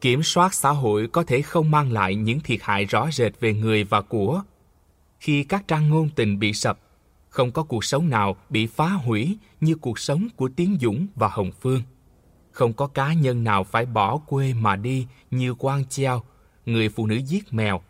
Kiểm 0.02 0.24
soát 0.24 0.54
xã 0.54 0.70
hội 0.70 1.08
có 1.08 1.24
thể 1.24 1.42
không 1.42 1.72
mang 1.72 1.92
lại 1.92 2.16
những 2.16 2.40
thiệt 2.40 2.60
hại 2.62 2.86
rõ 2.86 3.12
rệt 3.12 3.40
về 3.40 3.54
người 3.54 3.84
và 3.84 4.02
của. 4.02 4.42
Khi 5.20 5.44
các 5.44 5.68
trang 5.68 5.90
ngôn 5.90 6.10
tình 6.16 6.40
bị 6.40 6.54
sập, 6.54 6.80
không 7.30 7.52
có 7.52 7.64
cuộc 7.64 7.86
sống 7.86 8.10
nào 8.10 8.36
bị 8.50 8.68
phá 8.68 8.90
hủy 8.90 9.38
như 9.62 9.76
cuộc 9.76 10.00
sống 10.00 10.28
của 10.36 10.50
Tiến 10.56 10.78
Dũng 10.82 11.08
và 11.16 11.28
Hồng 11.28 11.52
Phương. 11.62 11.82
Không 12.52 12.74
có 12.74 12.88
cá 12.88 13.14
nhân 13.14 13.44
nào 13.44 13.64
phải 13.64 13.86
bỏ 13.86 14.18
quê 14.18 14.54
mà 14.54 14.76
đi 14.76 15.08
như 15.32 15.54
Quang 15.54 15.86
Treo, 15.86 16.24
người 16.66 16.90
phụ 16.90 17.06
nữ 17.06 17.16
giết 17.16 17.54
mèo, 17.54 17.82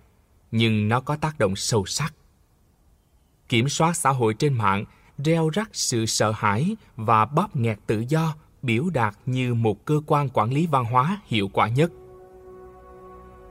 nhưng 0.52 0.88
nó 0.88 1.00
có 1.00 1.16
tác 1.16 1.40
động 1.40 1.56
sâu 1.56 1.86
sắc. 1.86 2.14
Kiểm 3.50 3.70
soát 3.70 3.94
xã 3.94 4.10
hội 4.10 4.34
trên 4.34 4.54
mạng 4.54 4.86
reo 5.26 5.50
rắc 5.50 5.70
sự 5.74 6.06
sợ 6.06 6.32
hãi 6.32 6.76
và 6.96 7.26
bóp 7.26 7.56
nghẹt 7.56 7.80
tự 7.88 8.04
do 8.08 8.36
biểu 8.62 8.90
đạt 8.94 9.16
như 9.26 9.54
một 9.54 9.86
cơ 9.86 10.02
quan 10.06 10.30
quản 10.30 10.54
lý 10.54 10.68
văn 10.68 10.86
hóa 10.86 11.22
hiệu 11.26 11.50
quả 11.54 11.68
nhất. 11.68 11.92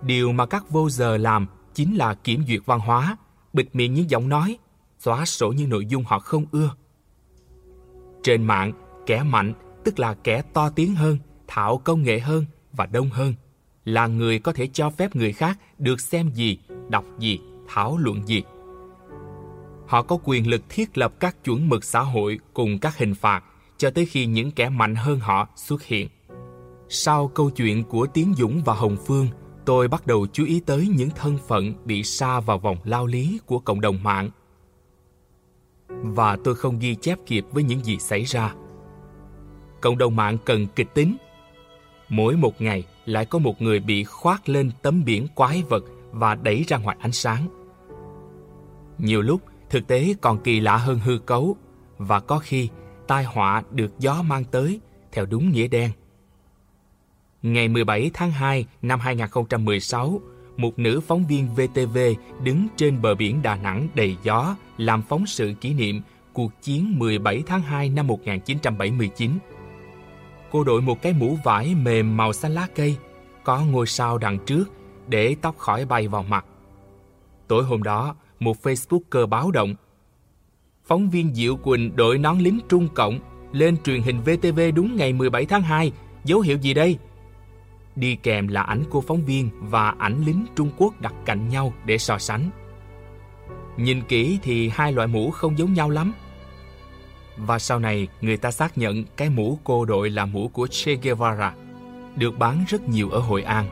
Điều 0.03 0.33
mà 0.33 0.47
các 0.47 0.71
vô 0.71 0.91
giờ 0.91 1.17
làm 1.17 1.47
chính 1.75 1.97
là 1.97 2.15
kiểm 2.15 2.45
duyệt 2.49 2.61
văn 2.67 2.81
hóa, 2.81 3.17
bịt 3.53 3.69
miệng 3.73 3.95
những 3.95 4.11
giọng 4.11 4.29
nói, 4.29 4.59
xóa 4.99 5.25
sổ 5.25 5.49
những 5.49 5.69
nội 5.69 5.87
dung 5.87 6.05
họ 6.05 6.19
không 6.19 6.47
ưa. 6.53 6.71
Trên 8.23 8.45
mạng, 8.45 8.73
kẻ 9.07 9.23
mạnh, 9.23 9.53
tức 9.85 9.99
là 9.99 10.15
kẻ 10.15 10.43
to 10.43 10.71
tiếng 10.71 10.95
hơn, 10.95 11.19
thạo 11.49 11.79
công 11.79 12.03
nghệ 12.03 12.21
hơn 12.21 12.45
và 12.73 12.87
đông 12.87 13.11
hơn, 13.11 13.35
là 13.85 14.07
người 14.07 14.39
có 14.39 14.53
thể 14.53 14.69
cho 14.73 14.91
phép 14.91 15.17
người 15.17 15.33
khác 15.33 15.59
được 15.79 16.01
xem 16.01 16.31
gì, 16.35 16.59
đọc 16.89 17.05
gì, 17.19 17.41
thảo 17.69 17.99
luận 17.99 18.27
gì 18.27 18.43
họ 19.91 20.03
có 20.03 20.19
quyền 20.25 20.51
lực 20.51 20.63
thiết 20.69 20.99
lập 20.99 21.13
các 21.21 21.45
chuẩn 21.45 21.69
mực 21.69 21.85
xã 21.85 22.01
hội 22.01 22.39
cùng 22.55 22.79
các 22.79 22.99
hình 22.99 23.15
phạt 23.15 23.45
cho 23.77 23.91
tới 23.91 24.07
khi 24.07 24.27
những 24.27 24.51
kẻ 24.51 24.69
mạnh 24.69 24.95
hơn 24.95 25.21
họ 25.21 25.49
xuất 25.57 25.83
hiện. 25.83 26.09
Sau 26.89 27.29
câu 27.29 27.51
chuyện 27.51 27.85
của 27.85 28.07
Tiến 28.07 28.35
Dũng 28.39 28.63
và 28.65 28.75
Hồng 28.75 28.97
Phương, 29.07 29.29
tôi 29.65 29.89
bắt 29.89 30.07
đầu 30.07 30.27
chú 30.33 30.45
ý 30.45 30.61
tới 30.67 30.89
những 30.97 31.11
thân 31.11 31.39
phận 31.49 31.75
bị 31.85 32.03
sa 32.03 32.41
vào 32.41 32.59
vòng 32.59 32.77
lao 32.85 33.07
lý 33.07 33.41
của 33.47 33.59
cộng 33.59 33.81
đồng 33.81 34.03
mạng. 34.03 34.31
Và 35.89 36.37
tôi 36.45 36.55
không 36.55 36.79
ghi 36.79 36.95
chép 36.95 37.19
kịp 37.27 37.45
với 37.51 37.63
những 37.63 37.85
gì 37.85 37.99
xảy 37.99 38.25
ra. 38.25 38.55
Cộng 39.81 39.99
đồng 39.99 40.17
mạng 40.17 40.39
cần 40.45 40.67
kịch 40.77 40.95
tính. 40.95 41.17
Mỗi 42.09 42.37
một 42.37 42.61
ngày 42.61 42.85
lại 43.05 43.25
có 43.25 43.39
một 43.39 43.63
người 43.63 43.81
bị 43.81 44.05
khoác 44.05 44.49
lên 44.49 44.71
tấm 44.83 45.05
biển 45.05 45.27
quái 45.35 45.63
vật 45.69 45.85
và 46.11 46.35
đẩy 46.35 46.65
ra 46.69 46.77
ngoài 46.77 46.97
ánh 47.01 47.13
sáng. 47.13 47.49
Nhiều 48.99 49.23
lúc 49.23 49.41
Thực 49.71 49.87
tế 49.87 50.15
còn 50.21 50.39
kỳ 50.39 50.61
lạ 50.61 50.77
hơn 50.77 50.99
hư 50.99 51.19
cấu 51.19 51.57
và 51.99 52.21
có 52.21 52.39
khi 52.39 52.69
tai 53.07 53.25
họa 53.25 53.63
được 53.71 53.99
gió 53.99 54.23
mang 54.23 54.45
tới 54.45 54.81
theo 55.13 55.27
đúng 55.27 55.53
nghĩa 55.53 55.69
đen. 55.69 55.91
Ngày 57.43 57.69
17 57.69 58.11
tháng 58.15 58.31
2 58.31 58.67
năm 58.83 59.01
2016, 59.01 60.21
một 60.57 60.79
nữ 60.79 61.01
phóng 61.01 61.27
viên 61.27 61.49
VTV 61.55 61.99
đứng 62.43 62.67
trên 62.77 63.03
bờ 63.03 63.15
biển 63.15 63.43
Đà 63.43 63.57
Nẵng 63.57 63.89
đầy 63.95 64.17
gió 64.23 64.57
làm 64.79 65.03
phóng 65.03 65.27
sự 65.27 65.55
kỷ 65.61 65.75
niệm 65.75 66.01
cuộc 66.33 66.63
chiến 66.63 66.99
17 66.99 67.43
tháng 67.47 67.63
2 67.63 67.89
năm 67.89 68.07
1979. 68.07 69.31
Cô 70.51 70.65
đội 70.65 70.83
một 70.83 71.03
cái 71.03 71.13
mũ 71.13 71.39
vải 71.45 71.75
mềm 71.75 72.17
màu 72.17 72.33
xanh 72.33 72.55
lá 72.55 72.67
cây, 72.75 72.97
có 73.45 73.61
ngôi 73.61 73.87
sao 73.87 74.19
đằng 74.19 74.39
trước 74.47 74.65
để 75.09 75.37
tóc 75.43 75.59
khỏi 75.59 75.85
bay 75.85 76.09
vào 76.09 76.23
mặt. 76.23 76.45
Tối 77.49 77.65
hôm 77.65 77.83
đó, 77.83 78.15
một 78.41 78.57
Facebooker 78.63 79.27
báo 79.27 79.51
động. 79.51 79.75
Phóng 80.85 81.11
viên 81.11 81.35
Diệu 81.35 81.57
Quỳnh 81.57 81.97
đội 81.97 82.19
nón 82.19 82.39
lính 82.39 82.61
Trung 82.69 82.89
Cộng 82.95 83.19
lên 83.53 83.77
truyền 83.83 84.03
hình 84.03 84.21
VTV 84.21 84.61
đúng 84.75 84.97
ngày 84.97 85.13
17 85.13 85.47
tháng 85.47 85.63
2, 85.63 85.93
dấu 86.25 86.41
hiệu 86.41 86.59
gì 86.59 86.75
đây? 86.75 86.99
Đi 87.97 88.17
kèm 88.17 88.49
là 88.49 88.63
ảnh 88.63 88.85
của 88.91 89.01
phóng 89.01 89.25
viên 89.25 89.51
và 89.61 89.95
ảnh 89.99 90.25
lính 90.27 90.47
Trung 90.57 90.71
Quốc 90.77 91.01
đặt 91.01 91.15
cạnh 91.25 91.49
nhau 91.49 91.73
để 91.85 91.99
so 91.99 92.19
sánh. 92.19 92.51
Nhìn 93.77 94.03
kỹ 94.03 94.39
thì 94.43 94.69
hai 94.69 94.93
loại 94.93 95.09
mũ 95.09 95.31
không 95.31 95.59
giống 95.59 95.73
nhau 95.73 95.91
lắm. 95.91 96.13
Và 97.37 97.59
sau 97.59 97.79
này 97.79 98.09
người 98.21 98.37
ta 98.37 98.51
xác 98.51 98.79
nhận 98.79 99.05
cái 99.17 99.31
mũ 99.31 99.59
cô 99.65 99.85
đội 99.85 100.11
là 100.11 100.27
mũ 100.27 100.49
của 100.49 100.67
Che 100.71 100.95
Guevara, 100.95 101.55
được 102.17 102.39
bán 102.39 102.65
rất 102.69 102.89
nhiều 102.89 103.11
ở 103.11 103.19
Hội 103.19 103.43
An. 103.43 103.67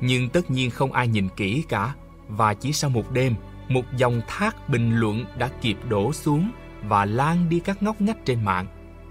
Nhưng 0.00 0.28
tất 0.28 0.50
nhiên 0.50 0.70
không 0.70 0.92
ai 0.92 1.08
nhìn 1.08 1.28
kỹ 1.36 1.64
cả 1.68 1.94
và 2.28 2.54
chỉ 2.54 2.72
sau 2.72 2.90
một 2.90 3.12
đêm, 3.12 3.34
một 3.68 3.84
dòng 3.96 4.20
thác 4.28 4.68
bình 4.68 4.96
luận 4.96 5.24
đã 5.38 5.48
kịp 5.60 5.76
đổ 5.88 6.12
xuống 6.12 6.50
và 6.82 7.04
lan 7.04 7.48
đi 7.48 7.60
các 7.60 7.82
ngóc 7.82 8.00
ngách 8.00 8.24
trên 8.24 8.44
mạng 8.44 8.66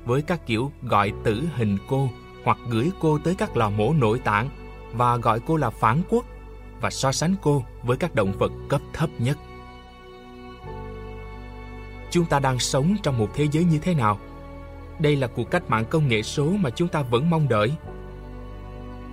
với 0.05 0.21
các 0.21 0.45
kiểu 0.45 0.71
gọi 0.81 1.13
tử 1.23 1.43
hình 1.55 1.77
cô 1.89 2.09
hoặc 2.43 2.57
gửi 2.69 2.91
cô 2.99 3.19
tới 3.23 3.35
các 3.35 3.57
lò 3.57 3.69
mổ 3.69 3.93
nội 3.93 4.19
tạng 4.19 4.49
và 4.93 5.17
gọi 5.17 5.39
cô 5.39 5.57
là 5.57 5.69
phản 5.69 6.01
quốc 6.09 6.25
và 6.81 6.89
so 6.89 7.11
sánh 7.11 7.35
cô 7.41 7.63
với 7.83 7.97
các 7.97 8.15
động 8.15 8.31
vật 8.39 8.51
cấp 8.69 8.81
thấp 8.93 9.09
nhất. 9.19 9.37
Chúng 12.11 12.25
ta 12.25 12.39
đang 12.39 12.59
sống 12.59 12.95
trong 13.03 13.17
một 13.17 13.29
thế 13.33 13.47
giới 13.51 13.63
như 13.63 13.79
thế 13.79 13.93
nào? 13.93 14.19
Đây 14.99 15.15
là 15.15 15.27
cuộc 15.27 15.51
cách 15.51 15.69
mạng 15.69 15.85
công 15.89 16.07
nghệ 16.07 16.23
số 16.23 16.49
mà 16.49 16.69
chúng 16.69 16.87
ta 16.87 17.01
vẫn 17.01 17.29
mong 17.29 17.47
đợi. 17.47 17.73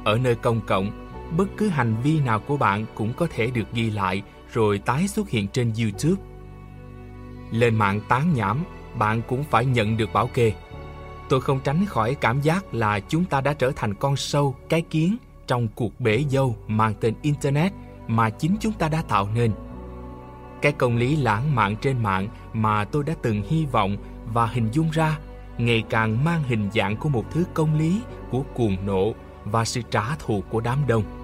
Ở 0.05 0.18
nơi 0.18 0.34
công 0.34 0.61
cộng, 0.66 1.09
bất 1.36 1.49
cứ 1.57 1.68
hành 1.68 1.97
vi 2.03 2.20
nào 2.20 2.40
của 2.40 2.57
bạn 2.57 2.86
cũng 2.95 3.12
có 3.12 3.26
thể 3.30 3.47
được 3.47 3.72
ghi 3.72 3.90
lại 3.90 4.22
rồi 4.55 4.78
tái 4.78 5.09
xuất 5.09 5.28
hiện 5.28 5.48
trên 5.48 5.72
YouTube. 5.80 6.22
Lên 7.50 7.74
mạng 7.74 8.00
tán 8.09 8.34
nhảm, 8.34 8.64
bạn 8.98 9.22
cũng 9.28 9.44
phải 9.44 9.66
nhận 9.66 9.96
được 9.96 10.12
bảo 10.12 10.26
kê. 10.26 10.52
Tôi 11.28 11.40
không 11.40 11.61
tránh 11.64 11.86
khỏi 11.86 12.14
cảm 12.14 12.40
giác 12.40 12.74
là 12.74 13.00
chúng 13.00 13.24
ta 13.24 13.40
đã 13.40 13.52
trở 13.52 13.72
thành 13.76 13.94
con 13.94 14.16
sâu, 14.16 14.55
cái 14.68 14.80
kiến 14.80 15.16
trong 15.46 15.68
cuộc 15.74 16.00
bể 16.00 16.24
dâu 16.30 16.57
mang 16.66 16.94
tên 17.00 17.14
Internet 17.22 17.72
mà 18.09 18.30
chính 18.30 18.57
chúng 18.61 18.72
ta 18.72 18.88
đã 18.88 19.02
tạo 19.09 19.28
nên. 19.34 19.52
Cái 20.62 20.72
công 20.72 20.96
lý 20.96 21.16
lãng 21.16 21.55
mạn 21.55 21.76
trên 21.76 22.02
mạng 22.02 22.28
mà 22.52 22.84
tôi 22.84 23.05
đã 23.05 23.14
từng 23.22 23.42
hy 23.48 23.66
vọng 23.66 23.96
và 24.32 24.46
hình 24.46 24.68
dung 24.72 24.90
ra 24.90 25.18
ngày 25.59 25.84
càng 25.90 26.24
mang 26.24 26.42
hình 26.42 26.70
dạng 26.74 26.96
của 26.96 27.09
một 27.09 27.24
thứ 27.30 27.44
công 27.55 27.78
lý 27.78 28.00
của 28.30 28.42
cuồng 28.55 28.76
nộ 28.86 29.14
và 29.44 29.64
sự 29.64 29.82
trả 29.90 30.16
thù 30.18 30.42
của 30.50 30.61
đám 30.61 30.78
đông. 30.86 31.23